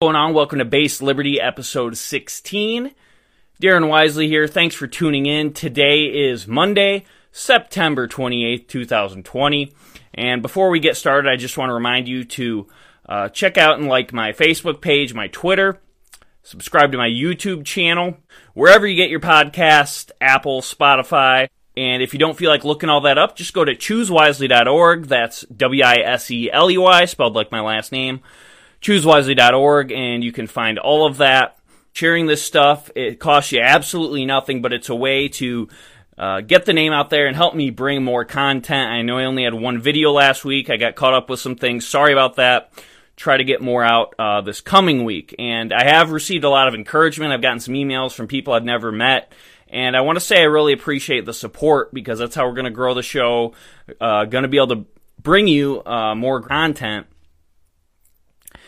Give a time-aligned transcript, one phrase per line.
[0.00, 0.32] going on?
[0.32, 2.92] Welcome to Based Liberty episode 16.
[3.60, 4.46] Darren Wiseley here.
[4.46, 5.52] Thanks for tuning in.
[5.52, 9.74] Today is Monday, September 28th, 2020.
[10.14, 12.68] And before we get started, I just want to remind you to
[13.08, 15.80] uh, check out and like my Facebook page, my Twitter,
[16.44, 18.18] subscribe to my YouTube channel,
[18.54, 21.48] wherever you get your podcast, Apple, Spotify.
[21.76, 25.06] And if you don't feel like looking all that up, just go to choosewiseley.org.
[25.06, 28.20] That's W I S E L E Y, spelled like my last name
[28.82, 31.58] choosewiseley.org, and you can find all of that.
[31.92, 35.68] Sharing this stuff, it costs you absolutely nothing, but it's a way to
[36.16, 38.90] uh, get the name out there and help me bring more content.
[38.90, 40.70] I know I only had one video last week.
[40.70, 41.86] I got caught up with some things.
[41.86, 42.72] Sorry about that.
[43.16, 45.34] Try to get more out uh, this coming week.
[45.38, 47.32] And I have received a lot of encouragement.
[47.32, 49.32] I've gotten some emails from people I've never met.
[49.68, 52.64] And I want to say I really appreciate the support because that's how we're going
[52.64, 53.54] to grow the show.
[54.00, 54.86] Uh, going to be able to
[55.20, 57.06] bring you uh, more content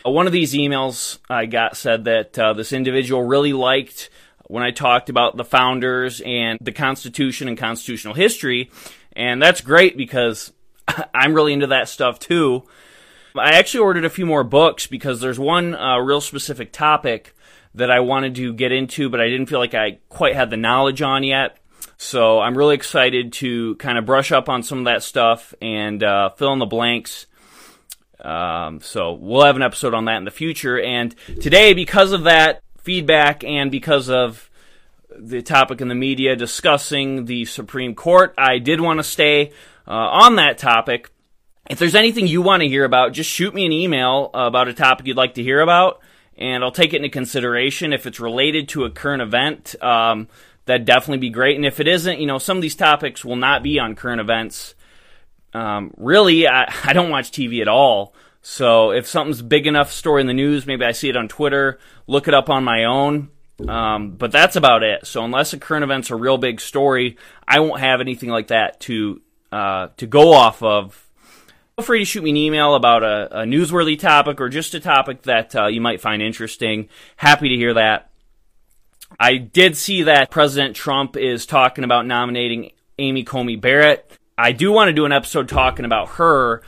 [0.03, 4.09] one of these emails I got said that uh, this individual really liked
[4.47, 8.69] when I talked about the founders and the Constitution and constitutional history.
[9.13, 10.51] And that's great because
[11.13, 12.63] I'm really into that stuff too.
[13.35, 17.33] I actually ordered a few more books because there's one uh, real specific topic
[17.75, 20.57] that I wanted to get into, but I didn't feel like I quite had the
[20.57, 21.57] knowledge on yet.
[21.97, 26.03] So I'm really excited to kind of brush up on some of that stuff and
[26.03, 27.27] uh, fill in the blanks
[28.21, 30.79] um, so we'll have an episode on that in the future.
[30.79, 34.49] And today, because of that feedback and because of
[35.15, 39.51] the topic in the media discussing the Supreme Court, I did want to stay
[39.87, 41.11] uh, on that topic.
[41.69, 44.73] If there's anything you want to hear about, just shoot me an email about a
[44.73, 46.01] topic you'd like to hear about,
[46.37, 47.93] and I'll take it into consideration.
[47.93, 50.27] If it's related to a current event, um,
[50.65, 51.55] that'd definitely be great.
[51.55, 54.21] And if it isn't, you know, some of these topics will not be on current
[54.21, 54.75] events
[55.53, 58.13] um, really, I, I don't watch TV at all.
[58.41, 61.79] So if something's big enough story in the news, maybe I see it on Twitter,
[62.07, 63.29] look it up on my own.
[63.67, 65.05] Um, but that's about it.
[65.05, 68.79] So unless a current event's a real big story, I won't have anything like that
[68.81, 69.21] to
[69.51, 71.07] uh, to go off of.
[71.75, 74.79] Feel free to shoot me an email about a, a newsworthy topic or just a
[74.79, 76.89] topic that uh, you might find interesting.
[77.17, 78.09] Happy to hear that.
[79.19, 84.17] I did see that President Trump is talking about nominating Amy Coney Barrett.
[84.37, 86.63] I do want to do an episode talking about her,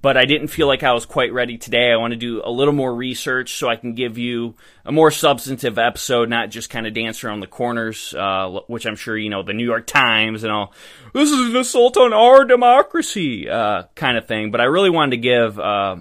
[0.00, 1.92] but I didn't feel like I was quite ready today.
[1.92, 5.10] I want to do a little more research so I can give you a more
[5.10, 9.30] substantive episode, not just kind of dance around the corners, uh, which I'm sure you
[9.30, 10.72] know the New York Times and all.
[11.12, 14.50] This is an assault on our democracy, uh, kind of thing.
[14.50, 15.96] But I really wanted to give uh,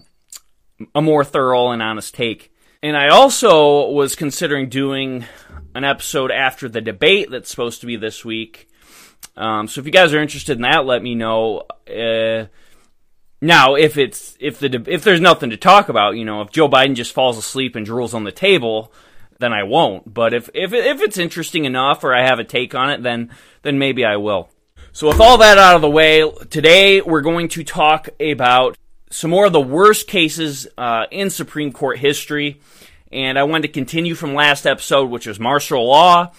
[0.93, 2.53] a more thorough and honest take.
[2.81, 5.25] And I also was considering doing
[5.75, 8.69] an episode after the debate that's supposed to be this week
[9.39, 11.63] um, so if you guys are interested in that, let me know.
[11.87, 12.45] Uh,
[13.41, 16.67] now, if it's if the if there's nothing to talk about, you know, if Joe
[16.67, 18.91] Biden just falls asleep and drools on the table,
[19.39, 20.13] then I won't.
[20.13, 23.29] But if if if it's interesting enough or I have a take on it, then
[23.61, 24.49] then maybe I will.
[24.91, 28.77] So with all that out of the way, today we're going to talk about
[29.09, 32.59] some more of the worst cases uh, in Supreme Court history.
[33.11, 36.31] And I wanted to continue from last episode, which was martial law.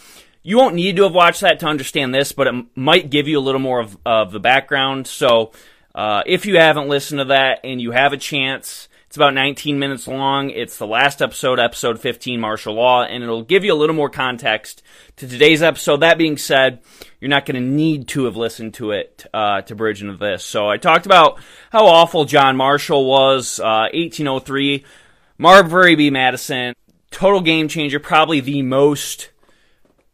[0.42, 3.38] You won't need to have watched that to understand this, but it might give you
[3.38, 5.06] a little more of, of the background.
[5.06, 5.52] So,
[5.94, 9.80] uh, if you haven't listened to that and you have a chance, it's about 19
[9.80, 10.50] minutes long.
[10.50, 14.08] It's the last episode, episode 15, martial law, and it'll give you a little more
[14.08, 14.84] context
[15.16, 15.96] to today's episode.
[16.02, 16.80] That being said,
[17.18, 20.44] you're not going to need to have listened to it uh, to bridge into this.
[20.44, 21.40] So I talked about
[21.72, 24.84] how awful John Marshall was, uh, 1803,
[25.40, 26.10] Marbury v.
[26.10, 26.74] Madison,
[27.10, 29.30] total game changer, probably the most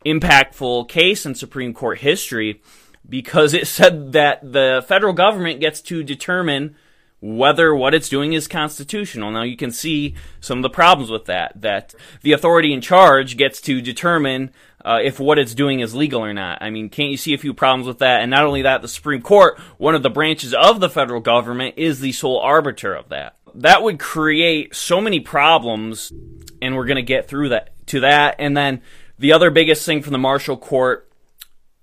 [0.04, 2.62] impactful case in Supreme Court history
[3.08, 6.76] because it said that the federal government gets to determine
[7.20, 9.32] whether what it's doing is constitutional.
[9.32, 13.36] Now you can see some of the problems with that, that the authority in charge
[13.36, 14.52] gets to determine
[14.84, 16.62] uh, if what it's doing is legal or not.
[16.62, 18.20] I mean, can't you see a few problems with that?
[18.20, 21.74] And not only that, the Supreme Court, one of the branches of the federal government,
[21.76, 23.35] is the sole arbiter of that.
[23.60, 26.12] That would create so many problems,
[26.60, 28.36] and we're going to get through that to that.
[28.38, 28.82] And then
[29.18, 31.10] the other biggest thing from the Marshall Court,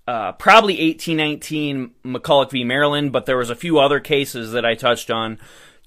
[0.06, 2.64] uh, probably 1819 McCulloch v.
[2.64, 5.38] Maryland, but there was a few other cases that I touched on,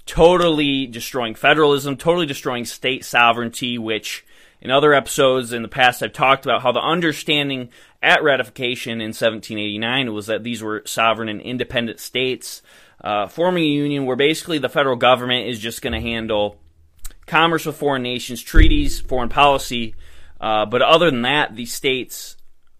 [0.05, 4.25] totally destroying federalism, totally destroying state sovereignty, which
[4.59, 7.69] in other episodes in the past I've talked about how the understanding
[8.01, 12.61] at ratification in 1789 was that these were sovereign and independent states
[13.01, 16.59] uh, forming a union where basically the federal government is just going to handle
[17.25, 19.95] commerce with foreign nations, treaties, foreign policy,
[20.39, 22.37] uh, but other than that, the states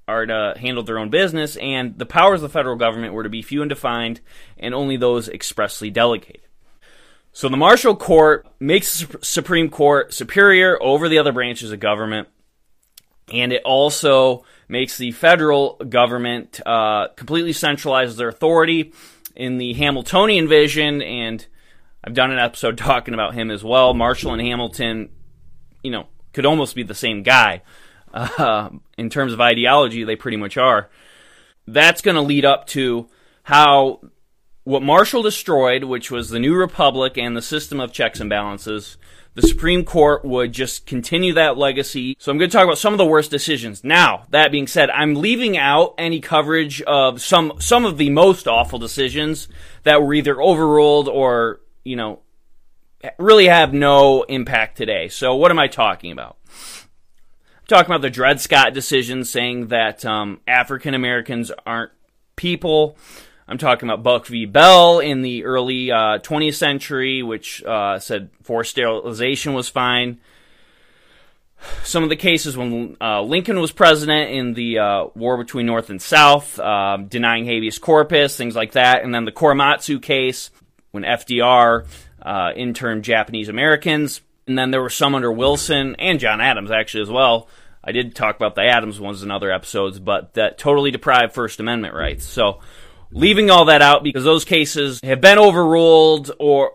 [0.08, 3.30] are to handle their own business, and the powers of the federal government were to
[3.30, 4.22] be few and defined,
[4.58, 6.42] and only those expressly delegated.
[7.34, 12.30] So the Marshall Court makes the Supreme Court superior over the other branches of government,
[13.32, 18.94] and it also makes the federal government uh, completely centralizes their authority
[19.38, 21.46] in the Hamiltonian vision, and
[22.04, 23.94] I've done an episode talking about him as well.
[23.94, 25.10] Marshall and Hamilton,
[25.84, 27.62] you know, could almost be the same guy.
[28.14, 30.90] Uh, in terms of ideology, they pretty much are.
[31.68, 33.10] That's going to lead up to
[33.44, 34.02] how
[34.64, 38.98] what Marshall destroyed, which was the new republic and the system of checks and balances,
[39.38, 42.18] the Supreme Court would just continue that legacy.
[42.18, 43.84] So I'm going to talk about some of the worst decisions.
[43.84, 48.48] Now, that being said, I'm leaving out any coverage of some some of the most
[48.48, 49.48] awful decisions
[49.84, 52.22] that were either overruled or, you know,
[53.20, 55.08] really have no impact today.
[55.08, 56.38] So what am I talking about?
[56.50, 61.92] I'm talking about the Dred Scott decision saying that um, African Americans aren't
[62.38, 62.98] people.
[63.48, 64.46] I'm talking about Buck v.
[64.46, 70.20] Bell in the early uh, 20th century, which uh, said forced sterilization was fine.
[71.84, 75.90] Some of the cases when uh, Lincoln was president in the uh, war between North
[75.90, 79.04] and South, um, denying habeas corpus, things like that.
[79.04, 80.52] And then the Korematsu case
[80.92, 81.88] when FDR
[82.22, 84.22] uh, interned Japanese Americans.
[84.46, 87.48] And then there were some under Wilson and John Adams, actually, as well.
[87.84, 91.60] I did talk about the Adams ones in other episodes, but that totally deprived First
[91.60, 92.26] Amendment rights.
[92.26, 92.60] So
[93.12, 96.72] leaving all that out because those cases have been overruled or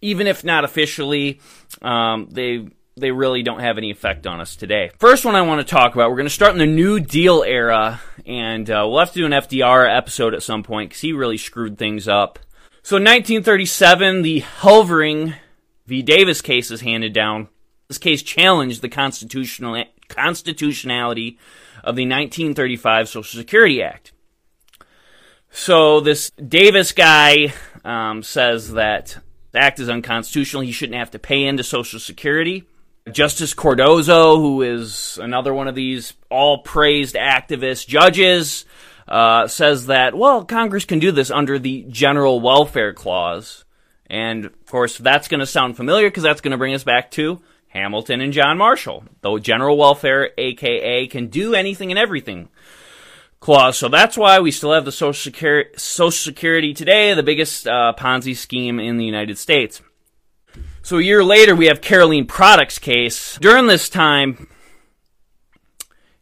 [0.00, 1.40] even if not officially,
[1.82, 2.68] um, they
[2.98, 4.90] they really don't have any effect on us today.
[4.98, 7.42] First one I want to talk about, we're going to start in the New Deal
[7.42, 11.12] era, and uh, we'll have to do an FDR episode at some point because he
[11.12, 12.38] really screwed things up.
[12.82, 15.34] So in 1937, the Helvering
[15.86, 16.02] v.
[16.02, 17.48] Davis case is handed down.
[17.88, 21.38] This case challenged the constitutional constitutionality
[21.84, 24.12] of the 1935 Social Security Act.
[25.58, 29.16] So this Davis guy um, says that
[29.52, 30.62] the act is unconstitutional.
[30.62, 32.64] He shouldn't have to pay into Social Security.
[33.10, 38.66] Justice Cardozo, who is another one of these all praised activist judges,
[39.08, 43.64] uh, says that, well, Congress can do this under the General Welfare Clause.
[44.08, 47.10] And of course, that's going to sound familiar because that's going to bring us back
[47.12, 49.04] to Hamilton and John Marshall.
[49.22, 52.50] Though General Welfare, aka, can do anything and everything
[53.40, 53.78] clause.
[53.78, 57.94] So that's why we still have the Social Security, Social Security today, the biggest uh,
[57.98, 59.82] Ponzi scheme in the United States.
[60.82, 63.38] So a year later, we have Carolene Products case.
[63.40, 64.48] During this time,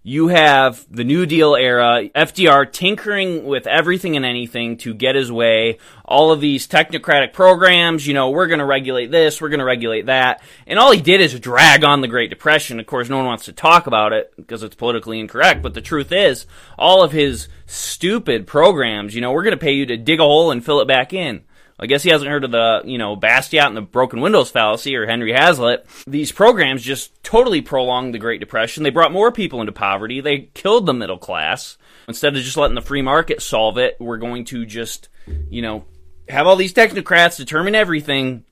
[0.07, 5.33] you have the New Deal era, FDR tinkering with everything and anything to get his
[5.33, 5.79] way.
[6.05, 9.65] All of these technocratic programs, you know, we're going to regulate this, we're going to
[9.65, 10.43] regulate that.
[10.67, 12.79] And all he did is drag on the Great Depression.
[12.79, 15.63] Of course, no one wants to talk about it because it's politically incorrect.
[15.63, 16.45] But the truth is,
[16.79, 20.25] all of his stupid programs, you know, we're going to pay you to dig a
[20.25, 21.45] hole and fill it back in.
[21.79, 24.95] I guess he hasn't heard of the, you know, Bastiat and the broken windows fallacy
[24.95, 25.87] or Henry Hazlitt.
[26.07, 28.85] These programs just totally prolonged the Great Depression.
[28.85, 30.21] They brought more people into poverty.
[30.21, 31.77] They killed the middle class.
[32.07, 35.09] Instead of just letting the free market solve it, we're going to just,
[35.51, 35.85] you know,
[36.29, 38.45] have all these technocrats determine everything,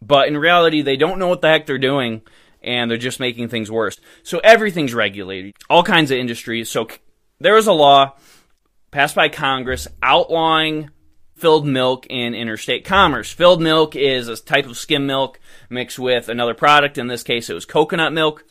[0.00, 2.22] but in reality, they don't know what the heck they're doing
[2.62, 3.98] and they're just making things worse.
[4.22, 6.70] So everything's regulated, all kinds of industries.
[6.70, 6.88] So
[7.40, 8.16] there was a law
[8.90, 10.90] passed by Congress outlawing
[11.34, 13.30] filled milk in interstate commerce.
[13.30, 16.98] Filled milk is a type of skim milk mixed with another product.
[16.98, 18.44] In this case, it was coconut milk.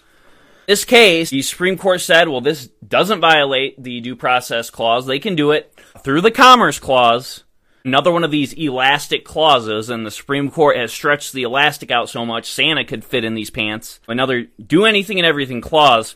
[0.67, 5.05] This case, the Supreme Court said, well, this doesn't violate the due process clause.
[5.05, 5.73] They can do it
[6.03, 7.43] through the commerce clause.
[7.83, 12.09] Another one of these elastic clauses, and the Supreme Court has stretched the elastic out
[12.09, 13.99] so much Santa could fit in these pants.
[14.07, 16.15] Another do anything and everything clause.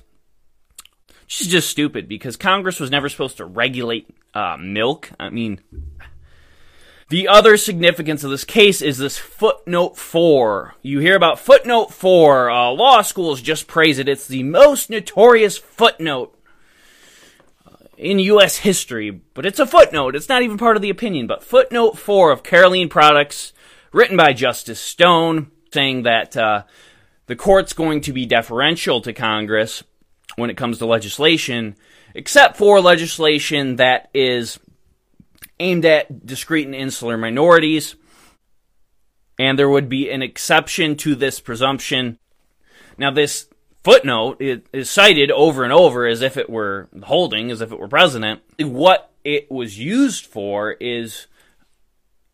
[1.28, 5.10] Is just stupid because Congress was never supposed to regulate uh, milk.
[5.20, 5.60] I mean,
[7.10, 10.74] the other significance of this case is this footnote 4.
[10.82, 12.50] You hear about footnote 4.
[12.50, 14.10] Uh, law schools just praise it.
[14.10, 16.36] It's the most notorious footnote
[17.68, 18.58] uh, in U.S.
[18.58, 20.16] history, but it's a footnote.
[20.16, 21.28] It's not even part of the opinion.
[21.28, 23.54] But footnote 4 of Carolene Products,
[23.92, 26.64] written by Justice Stone, saying that uh,
[27.28, 29.84] the court's going to be deferential to Congress
[30.38, 31.76] when it comes to legislation,
[32.16, 34.58] except for legislation that is
[35.60, 37.96] aimed at discrete and insular minorities.
[39.38, 42.18] And there would be an exception to this presumption.
[42.98, 43.48] Now, this
[43.84, 47.88] footnote is cited over and over as if it were holding, as if it were
[47.88, 48.42] president.
[48.58, 51.28] What it was used for is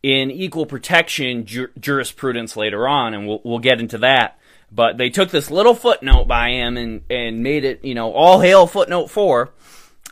[0.03, 4.39] in equal protection jur- jurisprudence later on, and we'll, we'll get into that.
[4.71, 8.39] But they took this little footnote by him and, and made it, you know, all
[8.39, 9.51] hail footnote four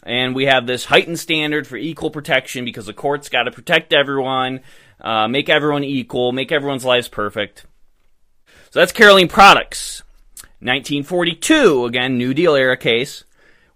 [0.03, 3.93] and we have this heightened standard for equal protection because the court's got to protect
[3.93, 4.61] everyone.
[5.01, 7.65] uh, make everyone equal, make everyone's lives perfect.
[8.71, 10.03] So that's Carolene Products.
[10.61, 13.23] 1942, again, New Deal era case.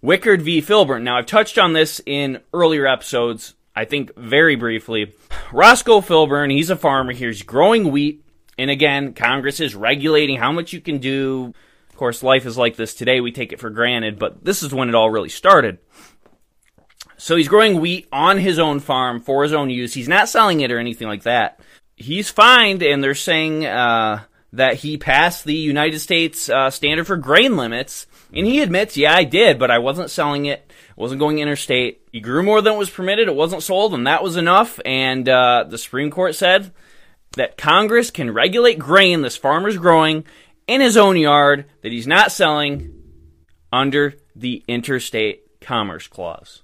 [0.04, 0.62] Wickard v.
[0.62, 1.04] Filburn.
[1.04, 5.14] Now, I've touched on this in earlier episodes, I think very briefly.
[5.54, 7.30] Roscoe Filburn, he's a farmer here.
[7.30, 8.24] He's growing wheat.
[8.58, 11.54] And again, Congress is regulating how much you can do.
[11.90, 13.22] Of course, life is like this today.
[13.22, 15.78] We take it for granted, but this is when it all really started.
[17.18, 19.94] So he's growing wheat on his own farm for his own use.
[19.94, 21.60] He's not selling it or anything like that.
[21.96, 27.18] He's fined, and they're saying uh, that he passed the United States uh, standard for
[27.18, 28.08] grain limits.
[28.34, 30.66] And he admits, yeah, I did, but I wasn't selling it.
[30.70, 32.02] It wasn't going interstate.
[32.12, 33.28] He grew more than was permitted.
[33.28, 34.80] It wasn't sold, and that was enough.
[34.84, 36.72] And uh, the Supreme Court said
[37.34, 40.26] that Congress can regulate grain this farmer's growing
[40.68, 42.94] in his own yard that he's not selling
[43.72, 46.63] under the Interstate Commerce Clause.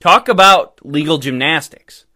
[0.00, 2.06] Talk about legal gymnastics.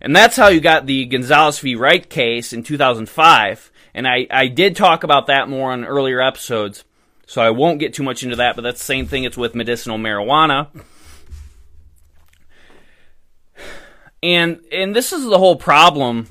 [0.00, 1.74] And that's how you got the Gonzales v.
[1.74, 3.70] Wright case in 2005.
[3.92, 6.84] And I, I did talk about that more on earlier episodes,
[7.26, 9.24] so I won't get too much into that, but that's the same thing.
[9.24, 10.68] It's with medicinal marijuana.
[14.22, 16.28] And and this is the whole problem.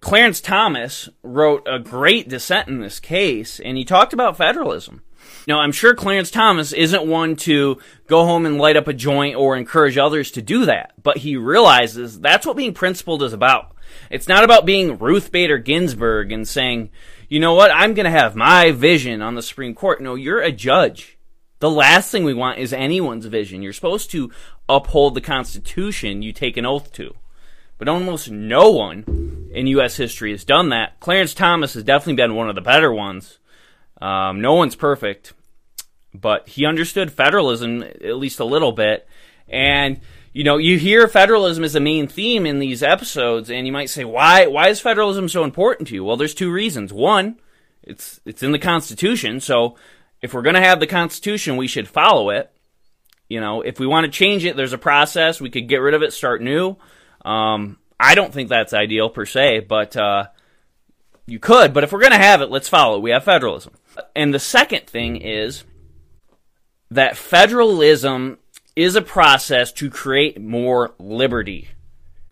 [0.00, 5.02] Clarence Thomas wrote a great dissent in this case, and he talked about federalism.
[5.46, 9.36] Now, I'm sure Clarence Thomas isn't one to go home and light up a joint
[9.36, 13.76] or encourage others to do that, but he realizes that's what being principled is about.
[14.10, 16.90] It's not about being Ruth Bader Ginsburg and saying,
[17.28, 20.00] you know what, I'm going to have my vision on the Supreme Court.
[20.00, 21.18] No, you're a judge.
[21.58, 23.60] The last thing we want is anyone's vision.
[23.60, 24.30] You're supposed to
[24.68, 27.14] uphold the Constitution you take an oath to.
[27.80, 29.96] But almost no one in U.S.
[29.96, 31.00] history has done that.
[31.00, 33.38] Clarence Thomas has definitely been one of the better ones.
[34.02, 35.32] Um, no one's perfect,
[36.12, 39.08] but he understood federalism at least a little bit.
[39.48, 40.00] And
[40.34, 43.88] you know, you hear federalism as a main theme in these episodes, and you might
[43.88, 46.04] say, why why is federalism so important to you?
[46.04, 46.92] Well, there's two reasons.
[46.92, 47.40] One,
[47.82, 49.76] it's it's in the Constitution, so
[50.20, 52.52] if we're going to have the Constitution, we should follow it.
[53.30, 55.40] You know, if we want to change it, there's a process.
[55.40, 56.76] We could get rid of it, start new.
[57.24, 60.28] Um, I don't think that's ideal per se, but uh,
[61.26, 61.72] you could.
[61.72, 63.02] But if we're going to have it, let's follow it.
[63.02, 63.74] We have federalism.
[64.16, 65.64] And the second thing is
[66.90, 68.38] that federalism
[68.74, 71.68] is a process to create more liberty.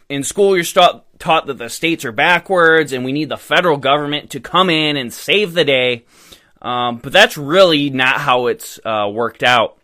[0.08, 4.30] In school, you're taught that the states are backwards and we need the federal government
[4.30, 6.06] to come in and save the day.
[6.62, 9.77] Um, but that's really not how it's uh, worked out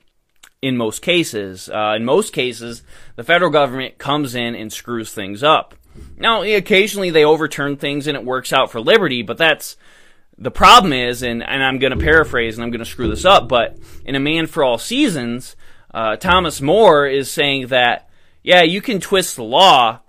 [0.64, 1.68] in most cases.
[1.68, 2.82] Uh, in most cases,
[3.16, 5.74] the federal government comes in and screws things up.
[6.16, 9.76] Now, occasionally they overturn things and it works out for liberty, but that's
[10.38, 13.26] the problem is, and, and I'm going to paraphrase and I'm going to screw this
[13.26, 15.54] up, but in A Man for All Seasons,
[15.92, 18.08] uh, Thomas More is saying that,
[18.42, 20.00] yeah, you can twist the law,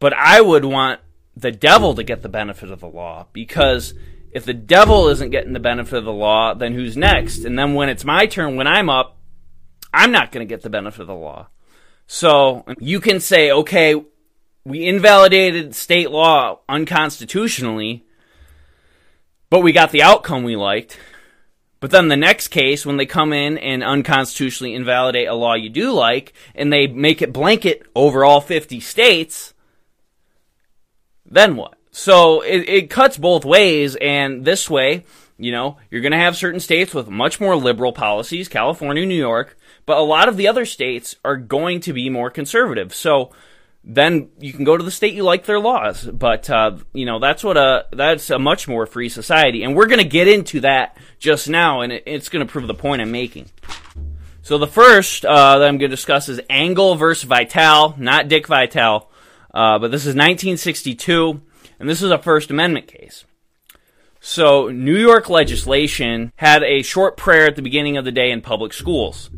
[0.00, 1.00] but I would want
[1.36, 3.94] the devil to get the benefit of the law because
[4.32, 7.44] if the devil isn't getting the benefit of the law, then who's next?
[7.44, 9.17] And then when it's my turn, when I'm up,
[9.92, 11.48] I'm not going to get the benefit of the law.
[12.06, 13.94] So you can say, okay,
[14.64, 18.04] we invalidated state law unconstitutionally,
[19.50, 20.98] but we got the outcome we liked.
[21.80, 25.68] But then the next case, when they come in and unconstitutionally invalidate a law you
[25.68, 29.54] do like, and they make it blanket over all 50 states,
[31.24, 31.74] then what?
[31.90, 35.04] So it, it cuts both ways, and this way,
[35.36, 39.14] you know, you're going to have certain states with much more liberal policies, California, New
[39.14, 39.56] York,
[39.88, 42.94] but a lot of the other states are going to be more conservative.
[42.94, 43.32] So
[43.82, 46.04] then you can go to the state you like their laws.
[46.04, 49.86] But uh, you know that's what a that's a much more free society, and we're
[49.86, 53.00] going to get into that just now, and it, it's going to prove the point
[53.00, 53.48] I'm making.
[54.42, 58.46] So the first uh, that I'm going to discuss is Engel versus Vitale, not Dick
[58.46, 59.08] Vitale,
[59.54, 61.40] uh, but this is 1962,
[61.80, 63.24] and this is a First Amendment case.
[64.20, 68.42] So New York legislation had a short prayer at the beginning of the day in
[68.42, 69.30] public schools,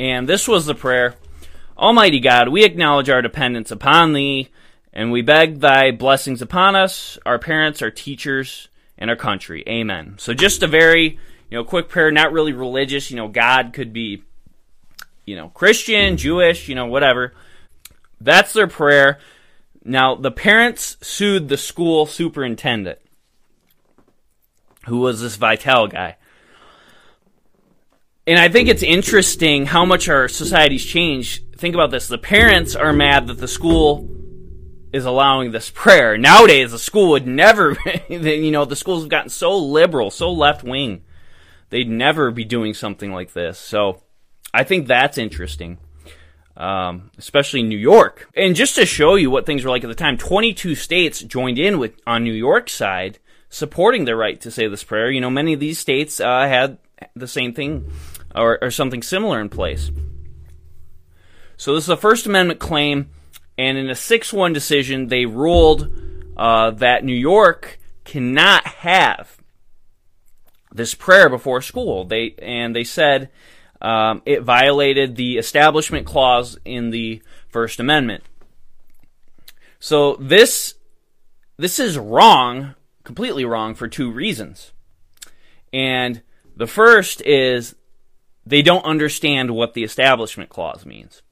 [0.00, 1.14] and this was the prayer.
[1.76, 4.48] Almighty God, we acknowledge our dependence upon Thee,
[4.92, 9.62] and we beg Thy blessings upon us, our parents, our teachers, and our country.
[9.68, 10.16] Amen.
[10.18, 11.18] So just a very,
[11.50, 13.10] you know, quick prayer, not really religious.
[13.10, 14.24] You know, God could be,
[15.24, 17.32] you know, Christian, Jewish, you know, whatever.
[18.20, 19.20] That's their prayer.
[19.84, 22.98] Now, the parents sued the school superintendent,
[24.86, 26.16] who was this Vitale guy.
[28.28, 32.08] And I think it's interesting how much our society's changed think about this.
[32.08, 34.06] The parents are mad that the school
[34.92, 36.16] is allowing this prayer.
[36.18, 37.76] Nowadays, the school would never,
[38.08, 41.02] you know, the schools have gotten so liberal, so left wing.
[41.70, 43.58] They'd never be doing something like this.
[43.58, 44.02] So
[44.54, 45.78] I think that's interesting.
[46.58, 48.28] um, especially in New York.
[48.34, 51.58] And just to show you what things were like at the time, 22 states joined
[51.58, 55.10] in with on New York's side, supporting the right to say this prayer.
[55.10, 56.78] You know, many of these states uh, had
[57.14, 57.90] the same thing
[58.38, 59.90] or, or something similar in place.
[61.56, 63.10] So this is a First Amendment claim,
[63.58, 65.92] and in a 6 1 decision, they ruled
[66.36, 69.38] uh, that New York cannot have
[70.72, 72.04] this prayer before school.
[72.04, 73.30] They and they said
[73.82, 78.22] um, it violated the Establishment Clause in the First Amendment.
[79.80, 80.74] So this
[81.56, 84.72] this is wrong, completely wrong for two reasons.
[85.72, 86.22] And
[86.56, 87.74] the first is
[88.48, 91.22] they don't understand what the Establishment Clause means.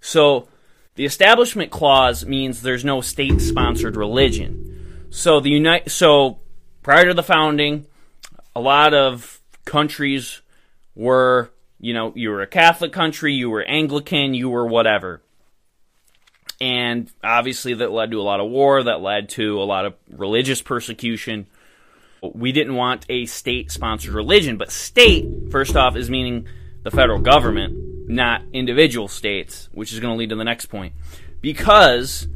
[0.00, 0.48] So
[0.94, 5.06] the Establishment Clause means there's no state-sponsored religion.
[5.10, 6.40] So the unite so
[6.82, 7.86] prior to the founding,
[8.56, 10.40] a lot of countries
[10.94, 15.22] were, you know, you were a Catholic country, you were Anglican, you were whatever.
[16.60, 19.94] And obviously that led to a lot of war, that led to a lot of
[20.08, 21.46] religious persecution.
[22.22, 26.46] We didn't want a state sponsored religion, but state, first off, is meaning
[26.82, 30.94] the federal government, not individual states, which is going to lead to the next point.
[31.40, 32.28] Because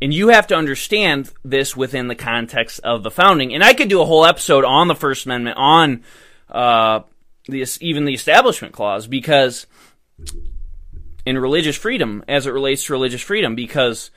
[0.00, 3.52] and you have to understand this within the context of the founding.
[3.52, 6.04] And I could do a whole episode on the First Amendment, on
[6.48, 7.00] uh,
[7.48, 9.66] the, even the Establishment Clause, because
[11.26, 14.10] in religious freedom, as it relates to religious freedom, because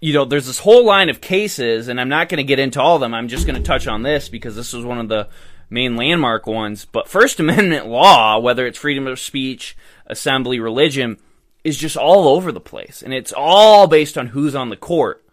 [0.00, 2.80] you know, there's this whole line of cases, and I'm not going to get into
[2.80, 3.14] all of them.
[3.14, 5.28] I'm just going to touch on this because this was one of the
[5.72, 6.84] main landmark ones.
[6.84, 9.76] But First Amendment law, whether it's freedom of speech,
[10.06, 11.18] assembly, religion,
[11.64, 15.24] is just all over the place, and it's all based on who's on the court.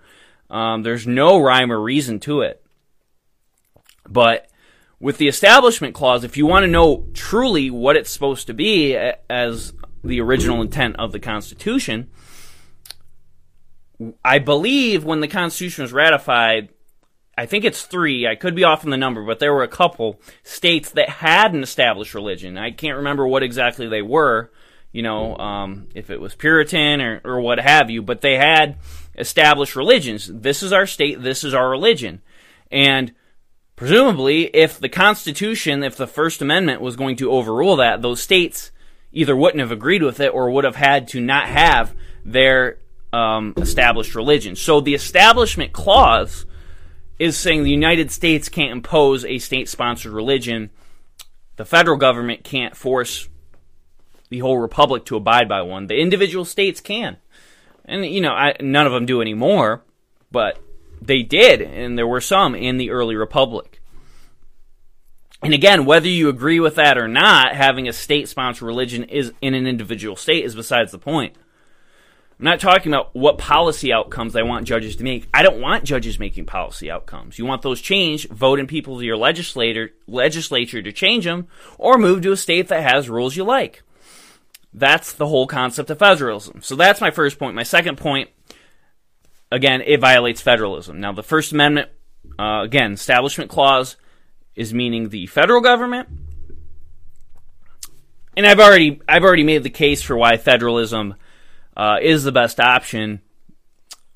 [0.50, 2.64] Um, there's no rhyme or reason to it.
[4.08, 4.50] But
[5.00, 8.96] with the Establishment Clause, if you want to know truly what it's supposed to be
[8.96, 12.10] as the original intent of the Constitution,
[14.24, 16.70] I believe when the Constitution was ratified,
[17.40, 18.28] I think it's three.
[18.28, 21.54] I could be off on the number, but there were a couple states that had
[21.54, 22.58] an established religion.
[22.58, 24.52] I can't remember what exactly they were
[24.92, 28.78] you know, um, if it was Puritan or, or what have you, but they had
[29.18, 30.28] established religions.
[30.28, 32.22] This is our state, this is our religion.
[32.72, 33.14] And
[33.76, 38.72] presumably, if the Constitution, if the First Amendment was going to overrule that, those states
[39.12, 42.78] either wouldn't have agreed with it or would have had to not have their
[43.14, 44.56] um, established religion.
[44.56, 46.46] So the Establishment Clause
[47.20, 50.72] is saying the United States can't impose a state sponsored religion.
[51.58, 53.28] The federal government can't force
[54.30, 55.88] the whole republic to abide by one.
[55.88, 57.18] The individual states can,
[57.86, 59.84] and you know, I, none of them do anymore,
[60.32, 60.60] but
[61.02, 63.82] they did, and there were some in the early republic.
[65.42, 69.54] And again, whether you agree with that or not, having a state-sponsored religion is in
[69.54, 71.36] an individual state is besides the point.
[72.40, 75.28] I'm not talking about what policy outcomes I want judges to make.
[75.34, 77.38] I don't want judges making policy outcomes.
[77.38, 81.98] You want those changed, vote in people to your legislator, legislature to change them, or
[81.98, 83.84] move to a state that has rules you like.
[84.74, 86.62] That's the whole concept of federalism.
[86.62, 87.56] So that's my first point.
[87.56, 88.30] My second point,
[89.52, 91.02] again, it violates federalism.
[91.02, 91.90] Now, the First Amendment,
[92.38, 93.98] uh, again, Establishment Clause
[94.56, 96.08] is meaning the federal government.
[98.38, 101.16] And I've already I've already made the case for why federalism
[101.80, 103.22] uh, is the best option,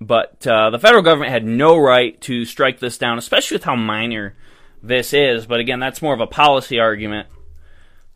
[0.02, 3.76] but uh, the federal government had no right to strike this down, especially with how
[3.76, 4.36] minor
[4.82, 5.46] this is.
[5.46, 7.30] But again, that's more of a policy argument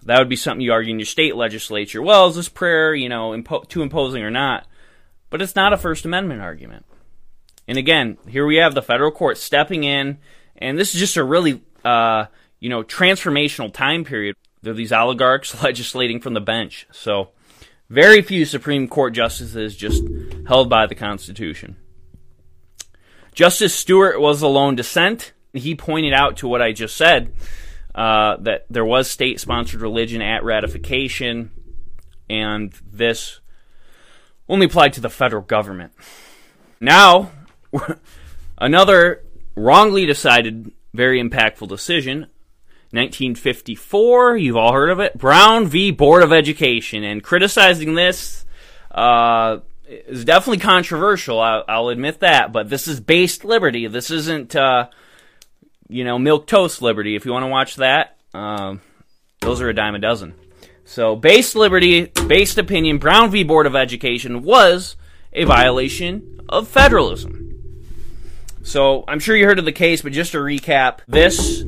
[0.03, 2.01] that would be something you argue in your state legislature.
[2.01, 4.67] Well, is this prayer, you know, impo- too imposing or not?
[5.29, 6.85] But it's not a First Amendment argument.
[7.67, 10.17] And again, here we have the federal court stepping in,
[10.57, 12.25] and this is just a really, uh,
[12.59, 14.35] you know, transformational time period.
[14.61, 16.87] There are these oligarchs legislating from the bench.
[16.91, 17.29] So,
[17.89, 20.03] very few Supreme Court justices just
[20.47, 21.77] held by the Constitution.
[23.33, 25.33] Justice Stewart was a lone dissent.
[25.53, 27.31] He pointed out to what I just said
[27.93, 31.51] uh, that there was state sponsored religion at ratification,
[32.29, 33.39] and this
[34.49, 35.93] only applied to the federal government.
[36.79, 37.31] Now,
[38.57, 39.23] another
[39.55, 42.27] wrongly decided, very impactful decision.
[42.91, 45.17] 1954, you've all heard of it.
[45.17, 45.91] Brown v.
[45.91, 47.03] Board of Education.
[47.03, 48.45] And criticizing this
[48.91, 52.51] uh, is definitely controversial, I'll, I'll, admit that.
[52.51, 53.87] But this is based liberty.
[53.87, 54.55] This isn't.
[54.55, 54.87] Uh,
[55.89, 57.15] you know, Milk Toast Liberty.
[57.15, 58.81] If you want to watch that, um,
[59.41, 60.33] those are a dime a dozen.
[60.85, 63.43] So, based liberty, based opinion, Brown v.
[63.43, 64.95] Board of Education was
[65.33, 67.43] a violation of federalism.
[68.63, 71.63] So, I'm sure you heard of the case, but just to recap, this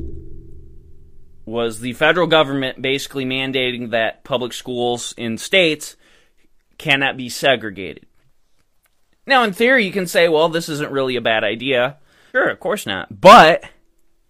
[1.50, 5.96] was the federal government basically mandating that public schools in states
[6.78, 8.06] cannot be segregated.
[9.26, 11.98] Now, in theory, you can say, well, this isn't really a bad idea.
[12.32, 13.20] Sure, of course not.
[13.20, 13.64] But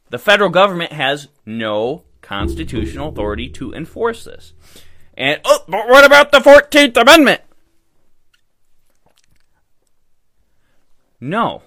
[0.09, 4.53] the federal government has no constitutional authority to enforce this.
[5.15, 7.43] And, oh, but what about the 14th Amendment?
[11.21, 11.63] No.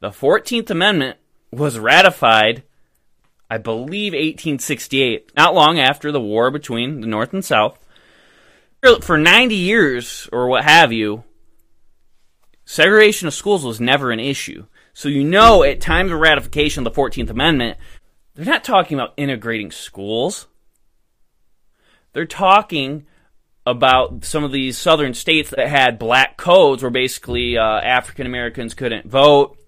[0.00, 1.18] The 14th Amendment
[1.50, 2.62] was ratified,
[3.50, 7.78] I believe, 1868, not long after the war between the North and South.
[9.02, 11.24] For 90 years, or what have you,
[12.64, 14.66] segregation of schools was never an issue.
[14.92, 17.78] So you know at time of ratification of the 14th Amendment,
[18.34, 20.46] they're not talking about integrating schools.
[22.12, 23.06] They're talking
[23.64, 28.74] about some of these southern states that had black codes where basically uh, African Americans
[28.74, 29.58] couldn't vote,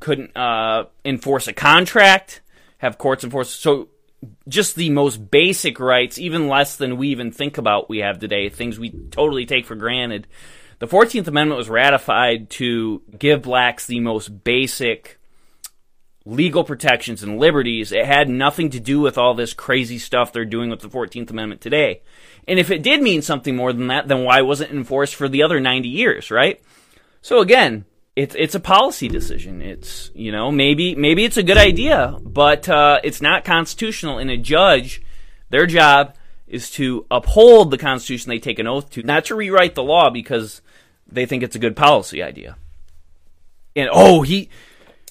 [0.00, 2.40] couldn't uh, enforce a contract,
[2.82, 3.48] have courts enforce.
[3.48, 3.88] So
[4.48, 8.48] just the most basic rights, even less than we even think about we have today,
[8.48, 10.26] things we totally take for granted.
[10.80, 15.20] The 14th Amendment was ratified to give blacks the most basic
[16.24, 17.92] legal protections and liberties.
[17.92, 21.30] It had nothing to do with all this crazy stuff they're doing with the 14th
[21.30, 22.02] Amendment today.
[22.48, 25.28] And if it did mean something more than that, then why wasn't it enforced for
[25.28, 26.60] the other 90 years, right?
[27.22, 29.62] So again, it's it's a policy decision.
[29.62, 34.18] It's you know maybe maybe it's a good idea, but uh, it's not constitutional.
[34.18, 35.02] And a judge,
[35.50, 36.14] their job
[36.46, 40.10] is to uphold the Constitution they take an oath to, not to rewrite the law
[40.10, 40.60] because
[41.10, 42.56] they think it's a good policy idea.
[43.74, 44.50] And oh, he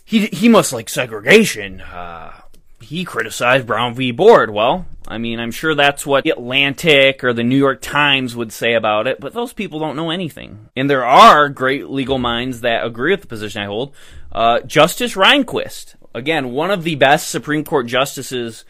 [0.06, 1.82] he he must like segregation.
[1.82, 2.41] Uh,
[2.82, 4.12] he criticized Brown v.
[4.12, 4.50] Board.
[4.50, 8.52] Well, I mean, I'm sure that's what the Atlantic or the New York Times would
[8.52, 10.70] say about it, but those people don't know anything.
[10.76, 13.94] And there are great legal minds that agree with the position I hold.
[14.32, 18.66] Uh, Justice Rehnquist, again, one of the best Supreme Court justices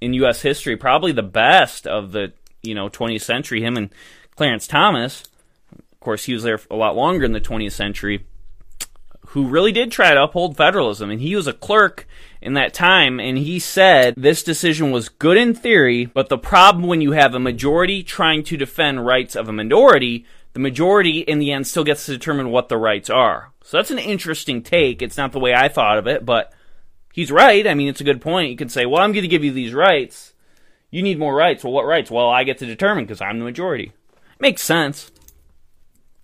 [0.00, 0.42] in U.S.
[0.42, 3.62] history, probably the best of the you know 20th century.
[3.62, 3.90] Him and
[4.36, 5.24] Clarence Thomas.
[5.72, 8.24] Of course, he was there a lot longer in the 20th century
[9.32, 11.10] who really did try to uphold federalism.
[11.10, 12.06] And he was a clerk
[12.40, 16.86] in that time, and he said this decision was good in theory, but the problem
[16.86, 21.40] when you have a majority trying to defend rights of a minority, the majority in
[21.40, 23.50] the end still gets to determine what the rights are.
[23.62, 25.02] So that's an interesting take.
[25.02, 26.52] It's not the way I thought of it, but
[27.12, 27.66] he's right.
[27.66, 28.50] I mean, it's a good point.
[28.50, 30.32] You can say, well, I'm going to give you these rights.
[30.90, 31.64] You need more rights.
[31.64, 32.10] Well, what rights?
[32.10, 33.92] Well, I get to determine because I'm the majority.
[34.40, 35.10] Makes sense.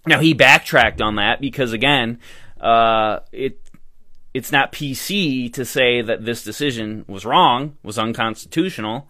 [0.06, 2.18] Now, he backtracked on that because, again,
[2.64, 3.60] uh, it
[4.32, 9.08] it's not PC to say that this decision was wrong, was unconstitutional.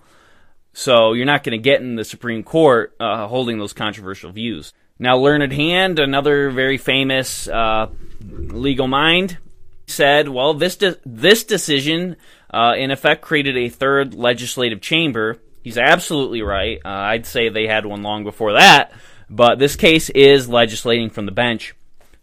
[0.75, 4.75] So you're not going to get in the Supreme Court uh, holding those controversial views.
[4.99, 7.89] Now, Learned Hand, another very famous uh,
[8.21, 9.39] legal mind,
[9.87, 12.17] said, "Well, this de- this decision,
[12.53, 16.81] uh, in effect, created a third legislative chamber." He's absolutely right.
[16.85, 18.93] Uh, I'd say they had one long before that,
[19.31, 21.75] but this case is legislating from the bench.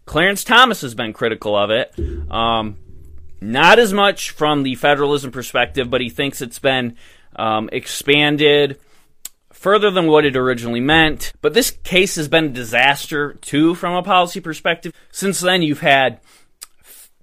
[0.04, 1.94] Clarence Thomas has been critical of it.
[2.30, 2.76] Um,
[3.40, 6.96] not as much from the federalism perspective, but he thinks it's been
[7.36, 8.78] um, expanded
[9.52, 11.32] further than what it originally meant.
[11.40, 14.92] But this case has been a disaster, too, from a policy perspective.
[15.10, 16.20] Since then, you've had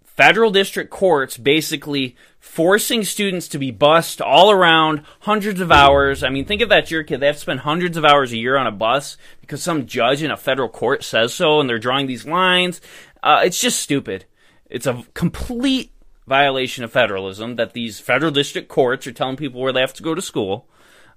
[0.03, 6.23] federal district courts basically forcing students to be bused all around hundreds of hours.
[6.23, 7.19] I mean, think of that your kid.
[7.19, 10.23] They have to spend hundreds of hours a year on a bus because some judge
[10.23, 12.81] in a federal court says so and they're drawing these lines.
[13.21, 14.25] Uh, it's just stupid.
[14.69, 15.91] It's a complete
[16.27, 20.03] violation of federalism that these federal district courts are telling people where they have to
[20.03, 20.67] go to school.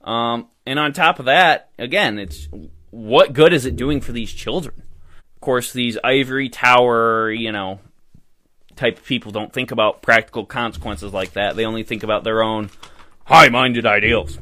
[0.03, 2.49] Um, and on top of that, again, it's
[2.91, 4.83] what good is it doing for these children?
[5.37, 7.81] Of course, these ivory tower, you know,
[8.83, 11.55] type of people don't think about practical consequences like that.
[11.55, 12.68] They only think about their own
[13.25, 14.38] high minded ideals.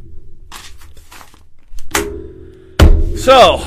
[3.18, 3.58] So,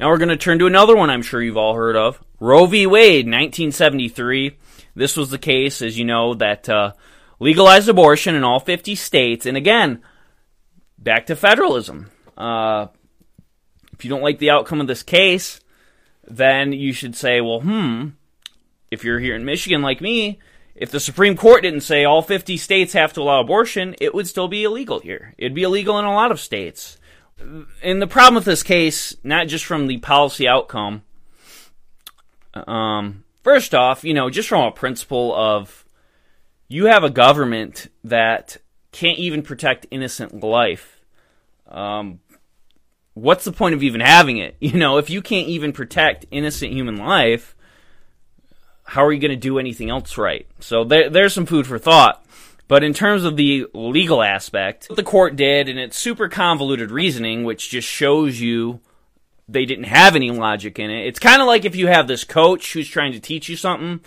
[0.00, 2.66] now we're going to turn to another one I'm sure you've all heard of Roe
[2.66, 2.88] v.
[2.88, 4.58] Wade, 1973.
[4.96, 6.94] This was the case, as you know, that uh,
[7.38, 9.46] legalized abortion in all 50 states.
[9.46, 10.02] And again,
[10.98, 12.10] back to federalism.
[12.36, 12.88] Uh,
[13.92, 15.60] if you don't like the outcome of this case,
[16.24, 18.08] then you should say, well, hmm,
[18.90, 20.38] if you're here in Michigan like me,
[20.74, 24.28] if the Supreme Court didn't say all 50 states have to allow abortion, it would
[24.28, 25.34] still be illegal here.
[25.38, 26.98] It'd be illegal in a lot of states.
[27.82, 31.02] And the problem with this case, not just from the policy outcome,
[32.54, 35.84] um, first off, you know, just from a principle of
[36.68, 38.58] you have a government that
[38.92, 41.00] can't even protect innocent life.
[41.68, 42.20] Um,
[43.14, 44.56] what's the point of even having it?
[44.60, 47.55] You know, if you can't even protect innocent human life,
[48.86, 50.46] how are you going to do anything else right?
[50.60, 52.22] So there, there's some food for thought.
[52.68, 56.90] But in terms of the legal aspect, what the court did, and it's super convoluted
[56.90, 58.80] reasoning, which just shows you
[59.48, 61.06] they didn't have any logic in it.
[61.06, 64.00] It's kind of like if you have this coach who's trying to teach you something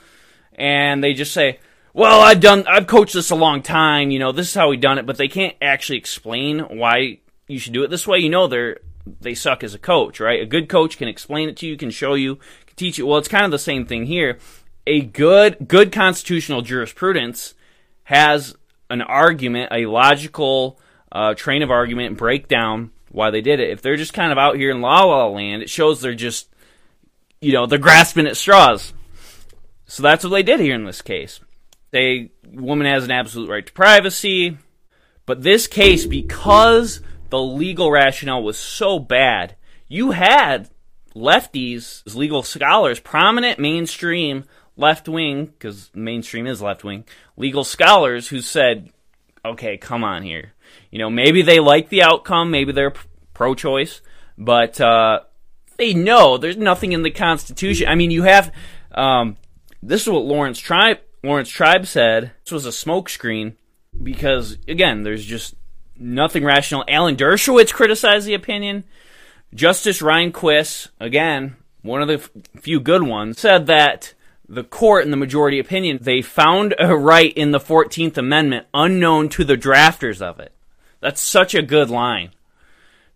[0.56, 1.60] and they just say,
[1.94, 4.78] "Well, I've done I've coached this a long time, you know, this is how we
[4.78, 8.20] done it," but they can't actually explain why you should do it this way.
[8.20, 8.80] You know they're
[9.22, 10.42] they suck as a coach, right?
[10.42, 12.36] A good coach can explain it to you, can show you,
[12.68, 13.06] can teach you.
[13.08, 14.38] Well, it's kind of the same thing here.
[14.90, 17.54] A good good constitutional jurisprudence
[18.06, 18.56] has
[18.90, 20.80] an argument, a logical
[21.12, 23.70] uh, train of argument breakdown why they did it.
[23.70, 26.50] If they're just kind of out here in la la land, it shows they're just,
[27.40, 28.92] you know, they're grasping at straws.
[29.86, 31.40] So that's what they did here in this case.
[31.92, 34.58] They woman has an absolute right to privacy,
[35.28, 39.56] but this case because the legal rationale was so bad,
[39.88, 40.70] you had
[41.16, 44.46] lefties, legal scholars, prominent mainstream
[44.80, 47.06] left wing, because mainstream is left wing,
[47.38, 48.92] legal scholars who said,
[49.46, 50.54] okay, come on here.
[50.92, 52.94] You know, maybe they like the outcome, maybe they're
[53.34, 54.02] pro choice,
[54.38, 55.22] but uh,
[55.78, 57.88] they know there's nothing in the Constitution.
[57.88, 58.54] I mean, you have.
[58.92, 59.38] Um,
[59.82, 62.32] this is what Laurence Tribe Laurence Tribe said.
[62.44, 63.56] This was a smokescreen
[64.02, 65.56] because again, there's just
[65.98, 66.86] nothing rational.
[66.88, 68.84] Alan Dershowitz criticized the opinion.
[69.54, 72.30] Justice Rehnquist, again, one of the f-
[72.62, 74.14] few good ones, said that
[74.50, 79.30] the court, in the majority opinion, they found a right in the 14th Amendment unknown
[79.30, 80.52] to the drafters of it.
[81.00, 82.32] That's such a good line.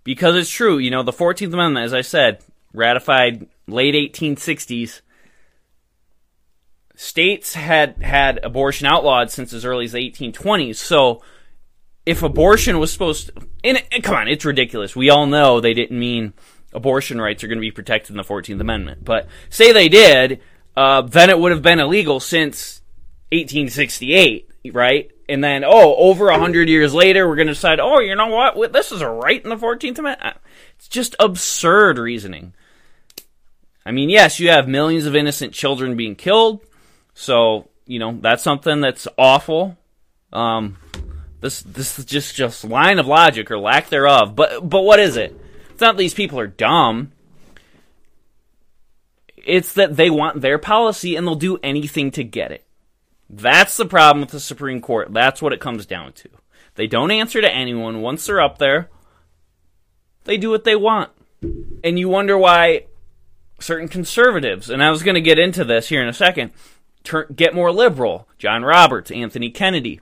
[0.03, 2.43] Because it's true, you know, the 14th Amendment, as I said,
[2.73, 5.01] ratified late 1860s
[6.95, 10.75] states had had abortion outlawed since as early as the 1820s.
[10.75, 11.23] So
[12.05, 14.95] if abortion was supposed to, and, and come on, it's ridiculous.
[14.95, 16.33] We all know they didn't mean
[16.73, 19.03] abortion rights are going to be protected in the 14th Amendment.
[19.03, 20.41] But say they did,
[20.75, 22.81] uh, then it would have been illegal since
[23.31, 25.11] 1868, right?
[25.29, 28.27] And then, oh, over a hundred years later, we're going to decide, oh, you know
[28.27, 28.73] what?
[28.73, 30.37] This is a right in the 14th Amendment.
[30.77, 32.53] It's just absurd reasoning.
[33.85, 36.61] I mean, yes, you have millions of innocent children being killed.
[37.13, 39.77] So, you know, that's something that's awful.
[40.31, 40.77] Um,
[41.41, 44.35] this this is just just line of logic or lack thereof.
[44.35, 45.37] But but what is it?
[45.71, 47.11] It's not these people are dumb.
[49.43, 52.65] It's that they want their policy and they'll do anything to get it.
[53.29, 55.11] That's the problem with the Supreme Court.
[55.11, 56.29] That's what it comes down to.
[56.75, 58.89] They don't answer to anyone once they're up there.
[60.23, 61.11] They do what they want.
[61.83, 62.85] And you wonder why
[63.59, 66.51] certain conservatives, and I was going to get into this here in a second,
[67.03, 68.27] turn, get more liberal.
[68.37, 69.99] John Roberts, Anthony Kennedy.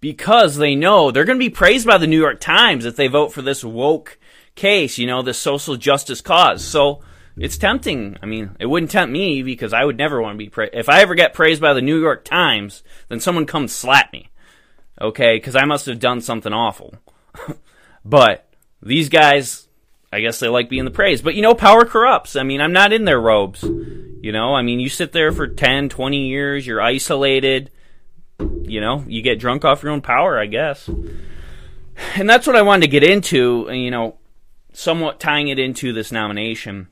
[0.00, 3.08] Because they know they're going to be praised by the New York Times if they
[3.08, 4.18] vote for this woke
[4.56, 6.64] case, you know, this social justice cause.
[6.64, 7.02] So
[7.36, 8.16] it's tempting.
[8.22, 10.74] I mean, it wouldn't tempt me because I would never want to be praised.
[10.74, 14.30] If I ever get praised by the New York Times, then someone comes slap me.
[15.00, 15.36] Okay?
[15.36, 16.94] Because I must have done something awful.
[18.04, 18.48] but
[18.82, 19.68] these guys,
[20.10, 21.20] I guess they like being the praise.
[21.20, 22.36] But you know, power corrupts.
[22.36, 23.62] I mean, I'm not in their robes.
[23.62, 27.70] You know, I mean, you sit there for 10, 20 years, you're isolated.
[28.38, 30.88] You know, you get drunk off your own power, I guess.
[32.14, 34.16] And that's what I wanted to get into, you know,
[34.76, 36.88] somewhat tying it into this nomination.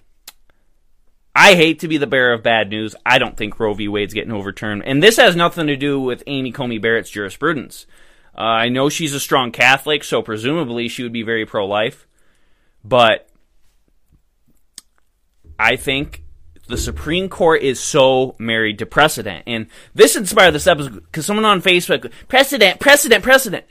[1.36, 2.96] I hate to be the bearer of bad news.
[3.04, 3.88] I don't think Roe v.
[3.88, 4.84] Wade's getting overturned.
[4.86, 7.86] And this has nothing to do with Amy Coney Barrett's jurisprudence.
[8.36, 12.06] Uh, I know she's a strong Catholic, so presumably she would be very pro life.
[12.82, 13.28] But
[15.58, 16.22] I think
[16.68, 19.44] the Supreme Court is so married to precedent.
[19.46, 23.66] And this inspired this episode because someone on Facebook, precedent, precedent, precedent.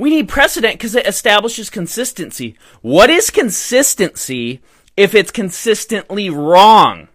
[0.00, 2.56] We need precedent because it establishes consistency.
[2.80, 4.62] What is consistency
[4.96, 7.08] if it's consistently wrong?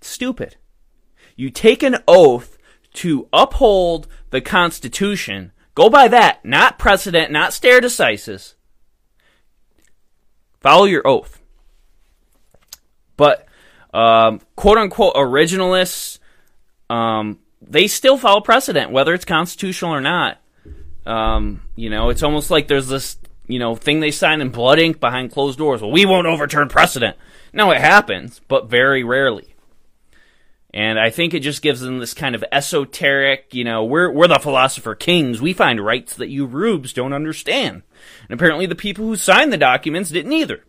[0.00, 0.54] Stupid.
[1.34, 2.56] You take an oath
[2.94, 5.50] to uphold the Constitution.
[5.74, 8.54] Go by that, not precedent, not stare decisis.
[10.60, 11.42] Follow your oath.
[13.16, 13.44] But
[13.92, 16.20] um, quote unquote originalists,
[16.88, 20.38] um, they still follow precedent, whether it's constitutional or not.
[21.06, 24.78] Um, you know, it's almost like there's this, you know, thing they sign in blood
[24.78, 25.82] ink behind closed doors.
[25.82, 27.16] Well, we won't overturn precedent.
[27.52, 29.54] No, it happens, but very rarely.
[30.72, 34.28] And I think it just gives them this kind of esoteric, you know, we're, we're
[34.28, 35.40] the philosopher kings.
[35.40, 37.82] We find rights that you rubes don't understand.
[38.28, 40.64] And apparently the people who signed the documents didn't either.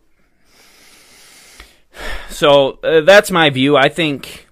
[2.29, 3.75] So uh, that's my view.
[3.75, 4.47] I think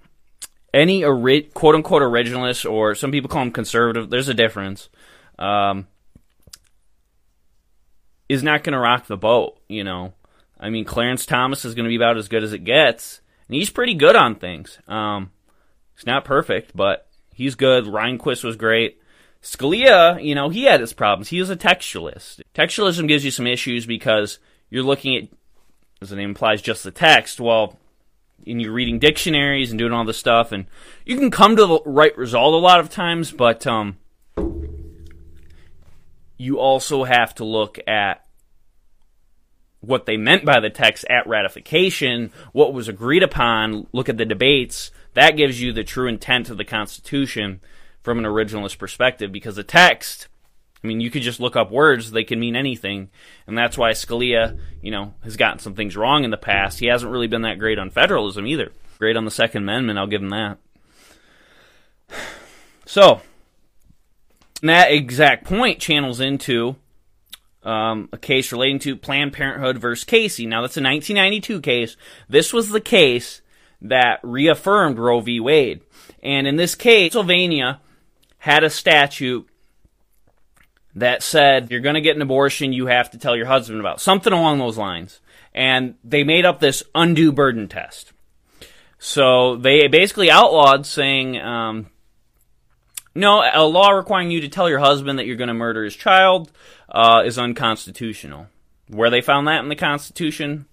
[0.74, 4.90] any ori- quote unquote originalist, or some people call them conservative, there's a difference,
[5.38, 5.88] um,
[8.28, 9.60] is not going to rock the boat.
[9.68, 10.14] You know,
[10.60, 13.56] I mean, Clarence Thomas is going to be about as good as it gets, and
[13.56, 14.80] he's pretty good on things.
[14.88, 15.32] Um,
[15.96, 17.86] he's not perfect, but he's good.
[17.86, 19.02] Rehnquist was great.
[19.42, 21.30] Scalia, you know, he had his problems.
[21.30, 22.42] He was a textualist.
[22.54, 25.30] Textualism gives you some issues because you're looking at,
[26.02, 27.40] as the name implies, just the text.
[27.40, 27.80] Well,
[28.46, 30.66] and you're reading dictionaries and doing all this stuff, and
[31.06, 33.98] you can come to the right result a lot of times, but um,
[36.38, 38.26] you also have to look at
[39.82, 44.26] what they meant by the text at ratification, what was agreed upon, look at the
[44.26, 44.92] debates.
[45.14, 47.62] That gives you the true intent of the Constitution
[48.02, 50.28] from an originalist perspective because the text,
[50.84, 53.10] I mean, you could just look up words, they can mean anything.
[53.48, 56.80] And that's why Scalia, you know, has gotten some things wrong in the past.
[56.80, 58.72] He hasn't really been that great on federalism either.
[58.98, 60.58] Great on the Second Amendment, I'll give him that.
[62.86, 63.22] So,
[64.64, 66.76] that exact point channels into
[67.64, 70.48] um, a case relating to Planned Parenthood versus Casey.
[70.48, 71.98] Now, that's a 1992 case.
[72.28, 73.42] This was the case
[73.82, 75.40] that reaffirmed Roe v.
[75.40, 75.82] Wade.
[76.24, 77.80] And in this case, Pennsylvania
[78.40, 79.48] had a statute
[80.96, 84.02] that said you're going to get an abortion, you have to tell your husband about
[84.02, 85.20] something along those lines.
[85.54, 88.14] And they made up this undue burden test.
[89.00, 91.88] So they basically outlawed saying, um,
[93.16, 95.96] no, a law requiring you to tell your husband that you're going to murder his
[95.96, 96.52] child
[96.90, 98.48] uh, is unconstitutional.
[98.88, 100.66] Where they found that in the Constitution,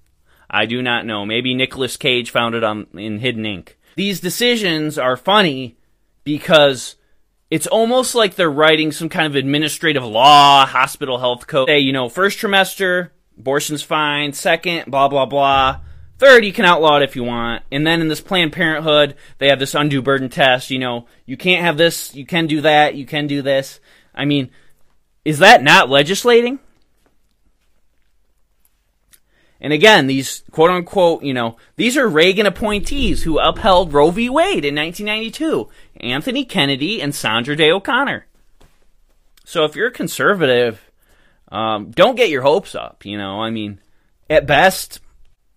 [0.50, 1.26] I do not know.
[1.26, 3.78] Maybe Nicolas Cage found it on in Hidden Ink.
[3.96, 5.76] These decisions are funny
[6.24, 6.95] because
[7.50, 11.68] it's almost like they're writing some kind of administrative law, hospital health code.
[11.68, 14.32] Say, you know, first trimester, abortion's fine.
[14.32, 15.80] Second, blah, blah, blah.
[16.18, 17.62] Third, you can outlaw it if you want.
[17.70, 20.70] And then in this Planned Parenthood, they have this undue burden test.
[20.70, 23.80] You know, you can't have this, you can do that, you can do this.
[24.14, 24.50] I mean,
[25.24, 26.58] is that not legislating?
[29.60, 34.28] And again, these quote unquote, you know, these are Reagan appointees who upheld Roe v.
[34.28, 35.68] Wade in 1992
[36.00, 38.26] Anthony Kennedy and Sandra Day O'Connor.
[39.44, 40.90] So if you're a conservative,
[41.48, 43.04] um, don't get your hopes up.
[43.04, 43.80] You know, I mean,
[44.28, 45.00] at best,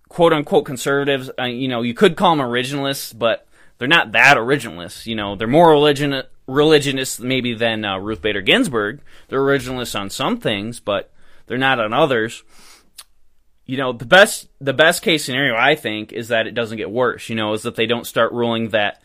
[0.08, 4.38] quote unquote conservatives, uh, you know, you could call them originalists, but they're not that
[4.38, 5.06] originalists.
[5.06, 9.02] You know, they're more religion religionists maybe than uh, Ruth Bader Ginsburg.
[9.28, 11.12] They're originalists on some things, but
[11.48, 12.44] they're not on others
[13.70, 16.90] you know the best the best case scenario I think is that it doesn't get
[16.90, 17.30] worse.
[17.30, 19.00] You know, is that they don't start ruling that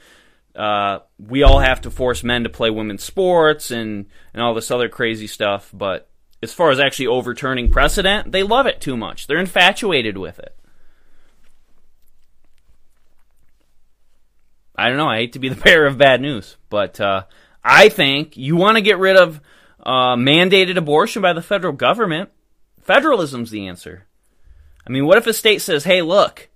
[0.56, 4.70] uh, we all have to force men to play women's sports and and all this
[4.70, 5.70] other crazy stuff.
[5.74, 6.08] But
[6.42, 9.26] as far as actually overturning precedent, they love it too much.
[9.26, 10.56] They're infatuated with it.
[14.74, 15.10] I don't know.
[15.10, 17.24] I hate to be the bearer of bad news, but uh,
[17.62, 19.42] I think you want to get rid of
[19.80, 22.30] uh, mandated abortion by the federal government.
[22.80, 24.06] Federalism's the answer.
[24.86, 26.48] I mean, what if a state says, hey, look,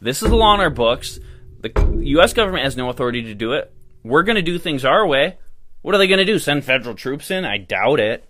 [0.00, 1.18] this is the law in our books.
[1.60, 2.32] The U.S.
[2.32, 3.72] government has no authority to do it.
[4.02, 5.38] We're going to do things our way.
[5.82, 6.38] What are they going to do?
[6.38, 7.44] Send federal troops in?
[7.44, 8.24] I doubt it.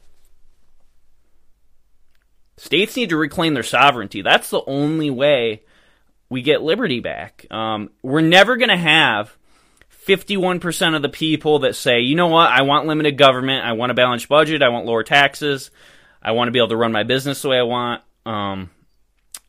[2.57, 4.23] States need to reclaim their sovereignty.
[4.23, 5.63] That's the only way
[6.29, 7.47] we get liberty back.
[7.51, 9.37] Um, we're never going to have
[10.07, 13.93] 51% of the people that say, you know what, I want limited government, I want
[13.93, 15.71] a balanced budget, I want lower taxes,
[16.23, 18.03] I want to be able to run my business the way I want.
[18.27, 18.71] Um,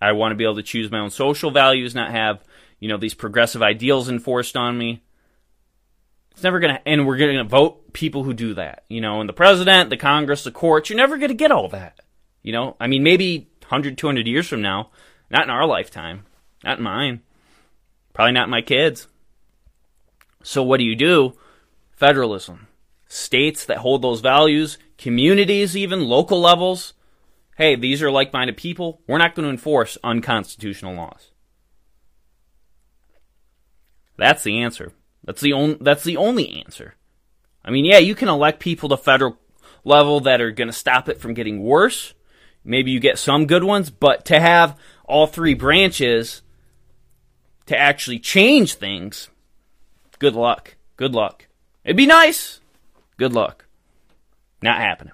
[0.02, 2.44] I want to be able to choose my own social values, not have,
[2.80, 5.04] you know, these progressive ideals enforced on me.
[6.32, 8.84] It's never going to, and we're going to vote people who do that.
[8.88, 11.68] You know, and the president, the Congress, the courts, you're never going to get all
[11.70, 12.00] that.
[12.42, 14.90] You know, I mean, maybe 100, 200 years from now,
[15.30, 16.26] not in our lifetime,
[16.64, 17.22] not in mine,
[18.14, 19.08] probably not my kids.
[20.44, 21.38] So what do you do?
[21.92, 22.68] Federalism.
[23.08, 26.94] States that hold those values, communities, even local levels,
[27.62, 29.02] hey, these are like minded people.
[29.08, 31.30] We're not going to enforce unconstitutional laws.
[34.17, 34.91] That's the answer.
[35.24, 36.95] That's the only that's the only answer.
[37.63, 39.38] I mean, yeah, you can elect people to federal
[39.84, 42.15] level that are going to stop it from getting worse.
[42.63, 46.41] Maybe you get some good ones, but to have all three branches
[47.67, 49.30] to actually change things,
[50.17, 50.76] good luck.
[50.97, 51.45] Good luck.
[51.84, 52.60] It'd be nice.
[53.17, 53.65] Good luck.
[54.63, 55.13] Not happening.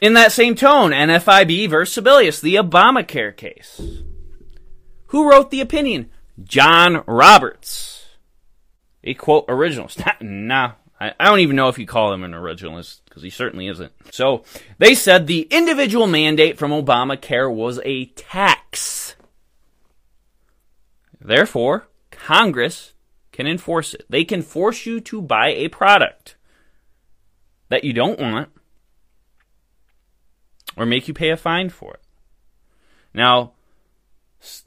[0.00, 4.02] In that same tone, NFIB versus Sebelius, the Obamacare case.
[5.06, 6.10] Who wrote the opinion?
[6.42, 8.06] John Roberts.
[9.02, 10.04] A quote originalist.
[10.20, 13.92] nah, I don't even know if you call him an originalist because he certainly isn't.
[14.10, 14.44] So
[14.78, 19.16] they said the individual mandate from Obamacare was a tax.
[21.20, 22.94] Therefore, Congress
[23.32, 24.04] can enforce it.
[24.08, 26.36] They can force you to buy a product
[27.68, 28.50] that you don't want
[30.78, 32.00] or make you pay a fine for it.
[33.12, 33.52] Now,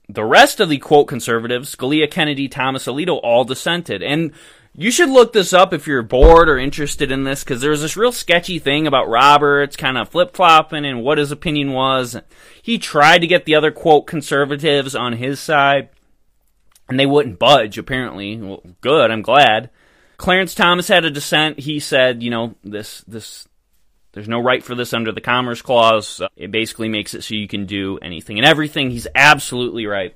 [0.09, 4.03] the rest of the quote conservatives, Scalia, Kennedy, Thomas, Alito, all dissented.
[4.03, 4.33] And
[4.73, 7.97] You should look this up if you're bored or interested in this, because there's this
[7.97, 12.17] real sketchy thing about Roberts kind of flip flopping and what his opinion was.
[12.61, 15.89] He tried to get the other, quote, conservatives on his side,
[16.87, 18.37] and they wouldn't budge, apparently.
[18.37, 19.69] Well, good, I'm glad.
[20.15, 21.59] Clarence Thomas had a dissent.
[21.59, 23.49] He said, you know, this, this,
[24.13, 26.21] there's no right for this under the Commerce Clause.
[26.35, 28.91] It basically makes it so you can do anything and everything.
[28.91, 30.15] He's absolutely right.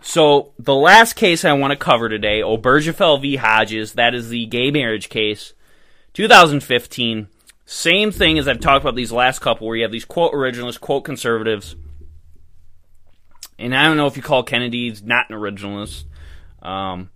[0.00, 3.36] So the last case I want to cover today, Obergefell v.
[3.36, 5.52] Hodges, that is the gay marriage case,
[6.14, 7.28] 2015.
[7.66, 10.80] Same thing as I've talked about these last couple, where you have these quote originalists,
[10.80, 11.76] quote conservatives.
[13.58, 16.04] And I don't know if you call Kennedy not an originalist.
[16.62, 17.10] Um,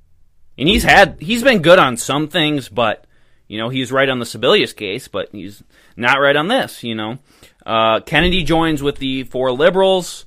[0.59, 3.07] and he's had he's been good on some things, but
[3.53, 5.63] you know he's right on the Sebelius case, but he's
[5.95, 6.83] not right on this.
[6.83, 7.19] You know,
[7.67, 10.25] uh, Kennedy joins with the four liberals,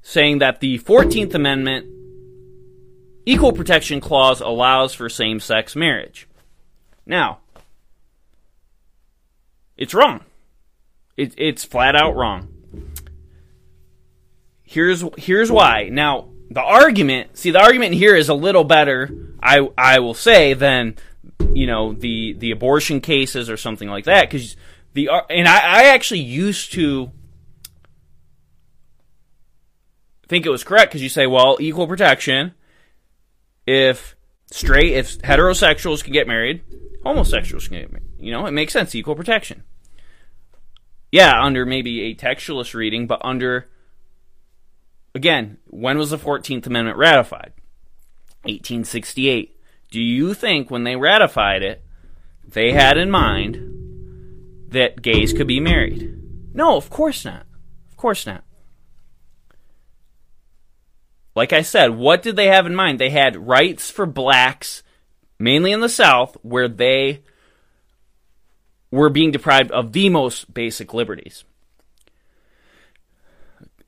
[0.00, 1.88] saying that the Fourteenth Amendment
[3.26, 6.28] Equal Protection Clause allows for same sex marriage.
[7.04, 7.40] Now,
[9.76, 10.20] it's wrong.
[11.16, 12.46] It, it's flat out wrong.
[14.62, 15.88] Here's here's why.
[15.90, 19.10] Now, the argument, see, the argument here is a little better,
[19.42, 20.94] I I will say, than
[21.52, 24.56] you know the the abortion cases or something like that, because
[24.94, 27.10] the uh, and I, I actually used to
[30.28, 32.52] think it was correct because you say, well, equal protection
[33.68, 34.16] if
[34.50, 36.62] straight, if heterosexuals can get married,
[37.02, 38.08] homosexuals can get married.
[38.18, 38.94] You know, it makes sense.
[38.94, 39.62] Equal protection.
[41.12, 43.68] Yeah, under maybe a textualist reading, but under,
[45.14, 47.52] again, when was the 14th Amendment ratified?
[48.44, 49.57] 1868.
[49.90, 51.82] Do you think when they ratified it,
[52.46, 56.14] they had in mind that gays could be married?
[56.54, 57.46] No, of course not.
[57.90, 58.44] Of course not.
[61.34, 62.98] Like I said, what did they have in mind?
[62.98, 64.82] They had rights for blacks,
[65.38, 67.22] mainly in the South, where they
[68.90, 71.44] were being deprived of the most basic liberties.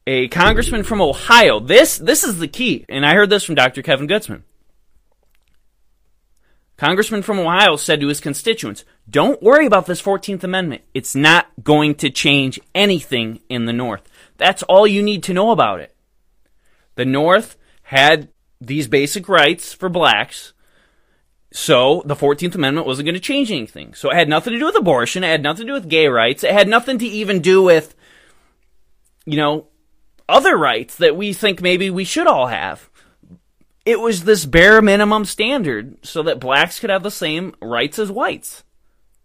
[0.07, 3.83] A congressman from Ohio, this, this is the key, and I heard this from Dr.
[3.83, 4.43] Kevin Gutzman.
[6.81, 10.81] Congressman from Ohio said to his constituents, Don't worry about this 14th Amendment.
[10.95, 14.09] It's not going to change anything in the North.
[14.39, 15.95] That's all you need to know about it.
[16.95, 18.31] The North had
[18.63, 20.55] these basic rights for blacks.
[21.53, 23.93] So the 14th Amendment wasn't going to change anything.
[23.93, 25.23] So it had nothing to do with abortion.
[25.23, 26.45] It had nothing to do with gay rights.
[26.45, 27.95] It had nothing to even do with,
[29.27, 29.67] you know,
[30.31, 32.89] other rights that we think maybe we should all have.
[33.85, 38.11] It was this bare minimum standard so that blacks could have the same rights as
[38.11, 38.63] whites.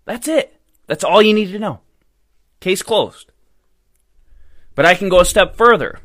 [0.05, 0.55] That's it.
[0.87, 1.81] That's all you need to know.
[2.59, 3.31] Case closed.
[4.75, 5.99] But I can go a step further.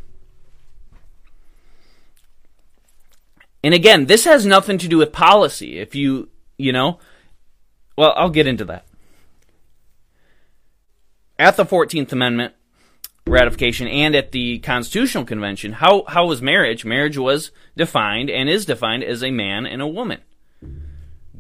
[3.63, 5.79] And again, this has nothing to do with policy.
[5.79, 6.99] If you, you know,
[7.97, 8.87] well, I'll get into that.
[11.39, 12.55] At the 14th Amendment
[13.27, 16.85] ratification and at the Constitutional Convention, how, how was marriage?
[16.85, 20.21] Marriage was defined and is defined as a man and a woman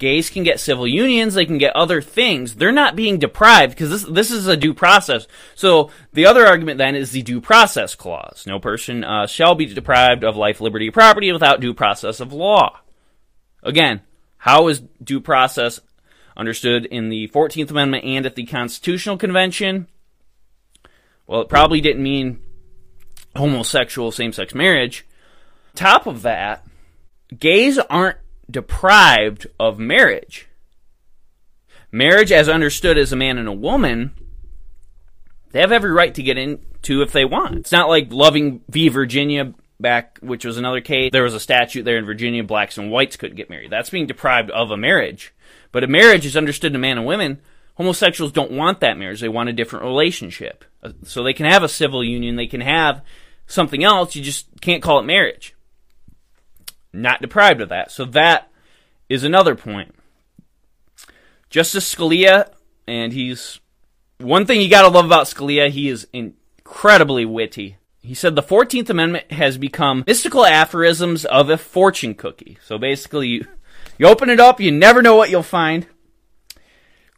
[0.00, 2.56] gays can get civil unions, they can get other things.
[2.56, 5.28] They're not being deprived because this this is a due process.
[5.54, 8.44] So the other argument then is the due process clause.
[8.46, 12.32] No person uh, shall be deprived of life, liberty, or property without due process of
[12.32, 12.80] law.
[13.62, 14.00] Again,
[14.38, 15.80] how is due process
[16.36, 19.86] understood in the 14th Amendment and at the Constitutional Convention?
[21.30, 22.40] Well, it probably didn't mean
[23.36, 25.06] homosexual same sex marriage.
[25.76, 26.66] Top of that,
[27.38, 28.18] gays aren't
[28.50, 30.48] deprived of marriage.
[31.92, 34.12] Marriage, as understood as a man and a woman,
[35.52, 37.58] they have every right to get into if they want.
[37.58, 38.88] It's not like Loving v.
[38.88, 41.12] Virginia back, which was another case.
[41.12, 43.70] There was a statute there in Virginia, blacks and whites couldn't get married.
[43.70, 45.32] That's being deprived of a marriage.
[45.70, 47.40] But a marriage is understood to man and women.
[47.76, 49.20] Homosexuals don't want that marriage.
[49.20, 50.64] They want a different relationship.
[51.04, 52.36] So they can have a civil union.
[52.36, 53.02] They can have
[53.46, 54.14] something else.
[54.14, 55.54] You just can't call it marriage
[56.92, 57.90] not deprived of that.
[57.90, 58.50] So that
[59.08, 59.94] is another point.
[61.48, 62.50] Justice Scalia,
[62.86, 63.60] and he's
[64.18, 67.76] one thing you got to love about Scalia, he is incredibly witty.
[68.02, 72.58] He said the 14th Amendment has become mystical aphorisms of a fortune cookie.
[72.64, 73.46] So basically, you,
[73.98, 75.86] you open it up, you never know what you'll find.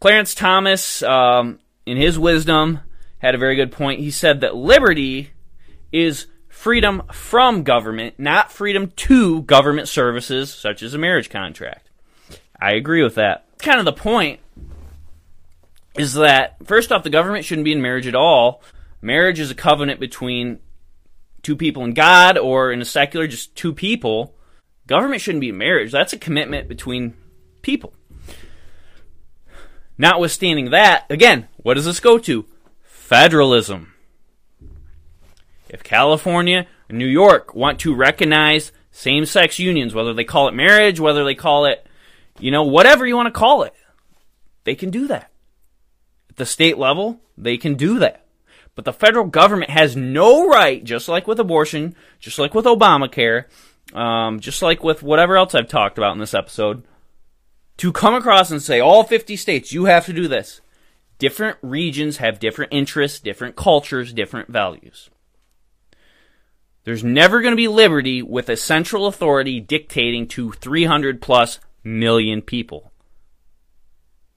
[0.00, 2.80] Clarence Thomas, um, in his wisdom,
[3.22, 4.00] had a very good point.
[4.00, 5.30] He said that liberty
[5.92, 11.88] is freedom from government, not freedom to government services such as a marriage contract.
[12.60, 13.46] I agree with that.
[13.58, 14.40] Kind of the point
[15.96, 18.62] is that first off, the government shouldn't be in marriage at all.
[19.00, 20.58] Marriage is a covenant between
[21.42, 24.34] two people and God, or in a secular, just two people.
[24.86, 25.92] Government shouldn't be marriage.
[25.92, 27.14] That's a commitment between
[27.62, 27.94] people.
[29.96, 32.46] Notwithstanding that, again, what does this go to?
[33.12, 33.92] Federalism.
[35.68, 40.54] If California and New York want to recognize same sex unions, whether they call it
[40.54, 41.86] marriage, whether they call it,
[42.40, 43.74] you know, whatever you want to call it,
[44.64, 45.30] they can do that.
[46.30, 48.24] At the state level, they can do that.
[48.74, 53.44] But the federal government has no right, just like with abortion, just like with Obamacare,
[53.94, 56.82] um, just like with whatever else I've talked about in this episode,
[57.76, 60.62] to come across and say, all 50 states, you have to do this.
[61.22, 65.08] Different regions have different interests, different cultures, different values.
[66.82, 72.42] There's never going to be liberty with a central authority dictating to 300 plus million
[72.42, 72.90] people.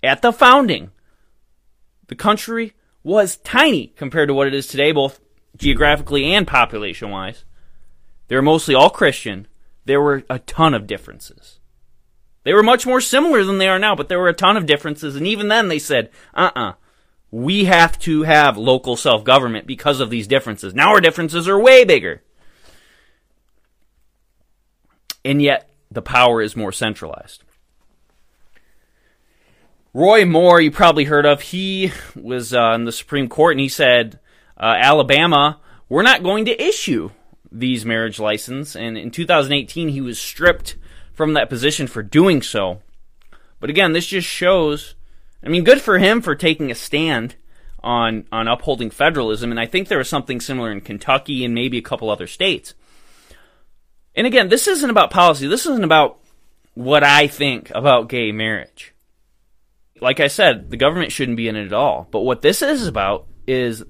[0.04, 0.92] At the founding,
[2.06, 5.20] the country was tiny compared to what it is today, both
[5.58, 7.46] geographically and population wise.
[8.28, 9.48] They were mostly all Christian.
[9.86, 11.60] There were a ton of differences.
[12.46, 14.68] They were much more similar than they are now, but there were a ton of
[14.68, 15.16] differences.
[15.16, 16.74] And even then, they said, uh uh-uh, uh
[17.32, 20.74] we have to have local self government because of these differences.
[20.74, 22.22] Now our differences are way bigger.
[25.26, 27.44] And yet, the power is more centralized.
[29.92, 33.70] Roy Moore, you probably heard of, he was uh, in the Supreme Court and he
[33.70, 34.20] said,
[34.58, 37.10] uh, Alabama, we're not going to issue
[37.52, 38.76] these marriage license.
[38.76, 40.76] And in 2018, he was stripped
[41.16, 42.82] from that position for doing so.
[43.60, 44.96] But again, this just shows,
[45.44, 47.36] I mean, good for him for taking a stand
[47.84, 49.50] on, on upholding federalism.
[49.50, 52.76] And I think there was something similar in Kentucky and maybe a couple other states.
[54.16, 55.48] And again, this isn't about policy.
[55.48, 56.20] This isn't about
[56.74, 58.94] what I think about gay marriage
[60.02, 62.08] like I said, the government shouldn't be in it at all.
[62.12, 63.84] But what this is about is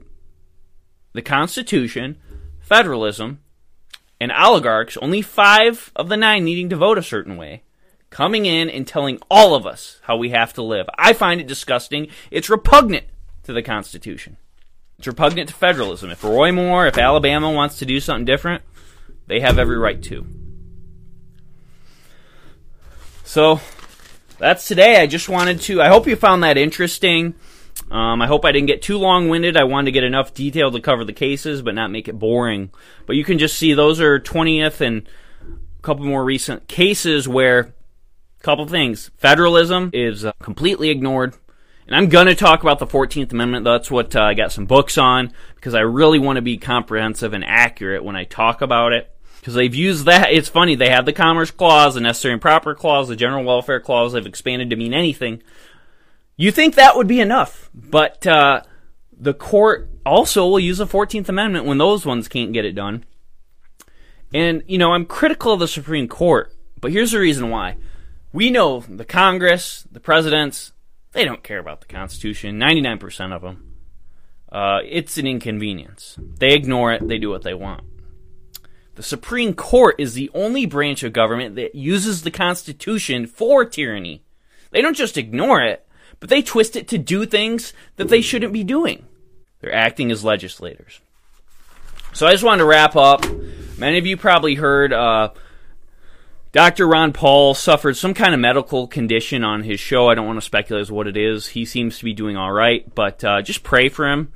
[1.14, 2.18] the Constitution,
[2.60, 3.40] federalism,
[4.26, 7.62] and oligarchs, only five of the nine needing to vote a certain way,
[8.10, 10.88] coming in and telling all of us how we have to live.
[10.98, 12.08] I find it disgusting.
[12.32, 13.06] It's repugnant
[13.44, 14.38] to the Constitution.
[14.98, 16.10] It's repugnant to federalism.
[16.10, 18.64] If Roy Moore, if Alabama wants to do something different,
[19.28, 20.26] they have every right to.
[23.24, 23.60] So,
[24.40, 25.00] that's today.
[25.00, 25.84] I just wanted to.
[25.84, 27.36] I hope you found that interesting.
[27.92, 29.58] Um, I hope I didn't get too long winded.
[29.58, 32.72] I wanted to get enough detail to cover the cases, but not make it boring.
[33.06, 35.08] But you can just see those are 20th and
[35.48, 39.12] a couple more recent cases where a couple things.
[39.18, 41.36] Federalism is uh, completely ignored.
[41.88, 43.64] And I'm going to talk about the 14th Amendment.
[43.64, 47.34] That's what uh, I got some books on because I really want to be comprehensive
[47.34, 50.32] and accurate when I talk about it because they've used that.
[50.32, 53.80] It's funny they have the Commerce Clause, the Necessary and Proper Clause, the General Welfare
[53.80, 54.14] Clause.
[54.14, 55.44] They've expanded to mean anything.
[56.38, 58.62] You think that would be enough, but uh,
[59.18, 63.06] the court also will use the Fourteenth Amendment when those ones can't get it done.
[64.34, 67.78] And you know, I'm critical of the Supreme Court, but here's the reason why.
[68.34, 70.74] We know the Congress, the presidents,
[71.14, 72.58] they don't care about the Constitution.
[72.58, 73.76] Ninety-nine percent of them.
[74.52, 76.18] Uh, it's an inconvenience.
[76.20, 77.08] They ignore it.
[77.08, 77.84] They do what they want.
[78.96, 84.24] The Supreme Court is the only branch of government that uses the Constitution for tyranny.
[84.72, 85.85] They don't just ignore it,
[86.20, 89.06] but they twist it to do things that they shouldn't be doing.
[89.62, 91.00] They're acting as legislators.
[92.14, 93.26] So I just wanted to wrap up.
[93.78, 95.30] Many of you probably heard uh,
[96.56, 96.88] Dr.
[96.88, 100.08] Ron Paul suffered some kind of medical condition on his show.
[100.08, 101.48] I don't want to speculate as what it is.
[101.48, 104.32] He seems to be doing all right, but uh, just pray for him.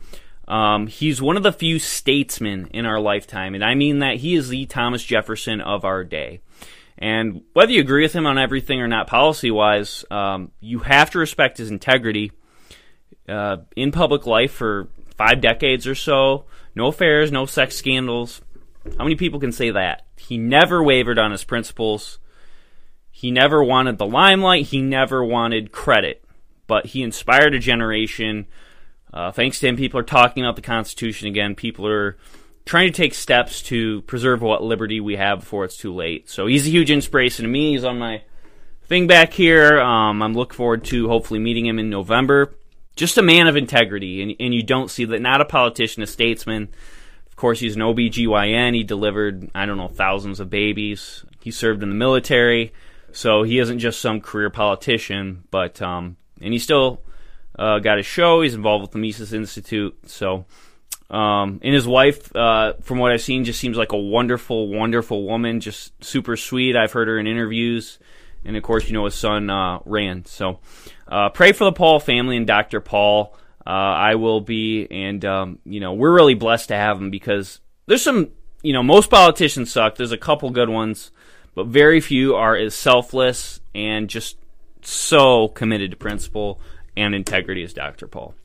[0.45, 4.35] Um, he's one of the few statesmen in our lifetime, and I mean that he
[4.35, 6.41] is the Thomas Jefferson of our day.
[6.99, 11.09] And whether you agree with him on everything or not, policy wise, um, you have
[11.11, 12.31] to respect his integrity.
[13.27, 16.45] Uh, in public life for five decades or so,
[16.75, 18.41] no affairs, no sex scandals.
[18.97, 20.07] How many people can say that?
[20.17, 22.19] He never wavered on his principles.
[23.11, 24.67] He never wanted the limelight.
[24.67, 26.23] He never wanted credit.
[26.67, 28.47] But he inspired a generation
[29.13, 31.55] uh, thanks to him, people are talking about the Constitution again.
[31.55, 32.17] People are
[32.65, 36.29] trying to take steps to preserve what liberty we have before it's too late.
[36.29, 37.71] So he's a huge inspiration to me.
[37.71, 38.21] He's on my
[38.85, 39.79] thing back here.
[39.79, 42.53] Um, I'm looking forward to hopefully meeting him in November.
[42.95, 45.21] Just a man of integrity, and, and you don't see that.
[45.21, 46.69] Not a politician, a statesman.
[47.27, 48.75] Of course, he's an OBGYN.
[48.75, 51.23] He delivered, I don't know, thousands of babies.
[51.41, 52.73] He served in the military.
[53.11, 57.01] So he isn't just some career politician, but, um, and he still
[57.57, 58.41] uh, got a show.
[58.41, 59.97] He's involved with the Mises Institute.
[60.05, 60.45] So,
[61.09, 65.25] um, and his wife, uh, from what I've seen, just seems like a wonderful, wonderful
[65.25, 65.59] woman.
[65.59, 66.75] Just super sweet.
[66.75, 67.97] I've heard her in interviews,
[68.45, 70.27] and of course, you know his son uh, Rand.
[70.27, 70.59] So,
[71.07, 72.79] uh, pray for the Paul family and Dr.
[72.79, 73.35] Paul.
[73.65, 77.59] Uh, I will be, and um, you know, we're really blessed to have him because
[77.87, 78.29] there's some,
[78.61, 79.95] you know, most politicians suck.
[79.95, 81.11] There's a couple good ones,
[81.55, 84.37] but very few are as selfless and just
[84.81, 86.61] so committed to principle
[86.95, 88.07] and integrity as Dr.
[88.07, 88.35] Paul.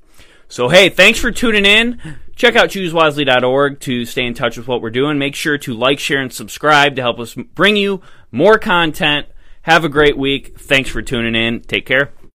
[0.48, 2.00] So, hey, thanks for tuning in.
[2.36, 5.18] Check out choosewiseley.org to stay in touch with what we're doing.
[5.18, 9.26] Make sure to like, share, and subscribe to help us bring you more content.
[9.62, 10.58] Have a great week.
[10.58, 11.60] Thanks for tuning in.
[11.60, 12.12] Take care.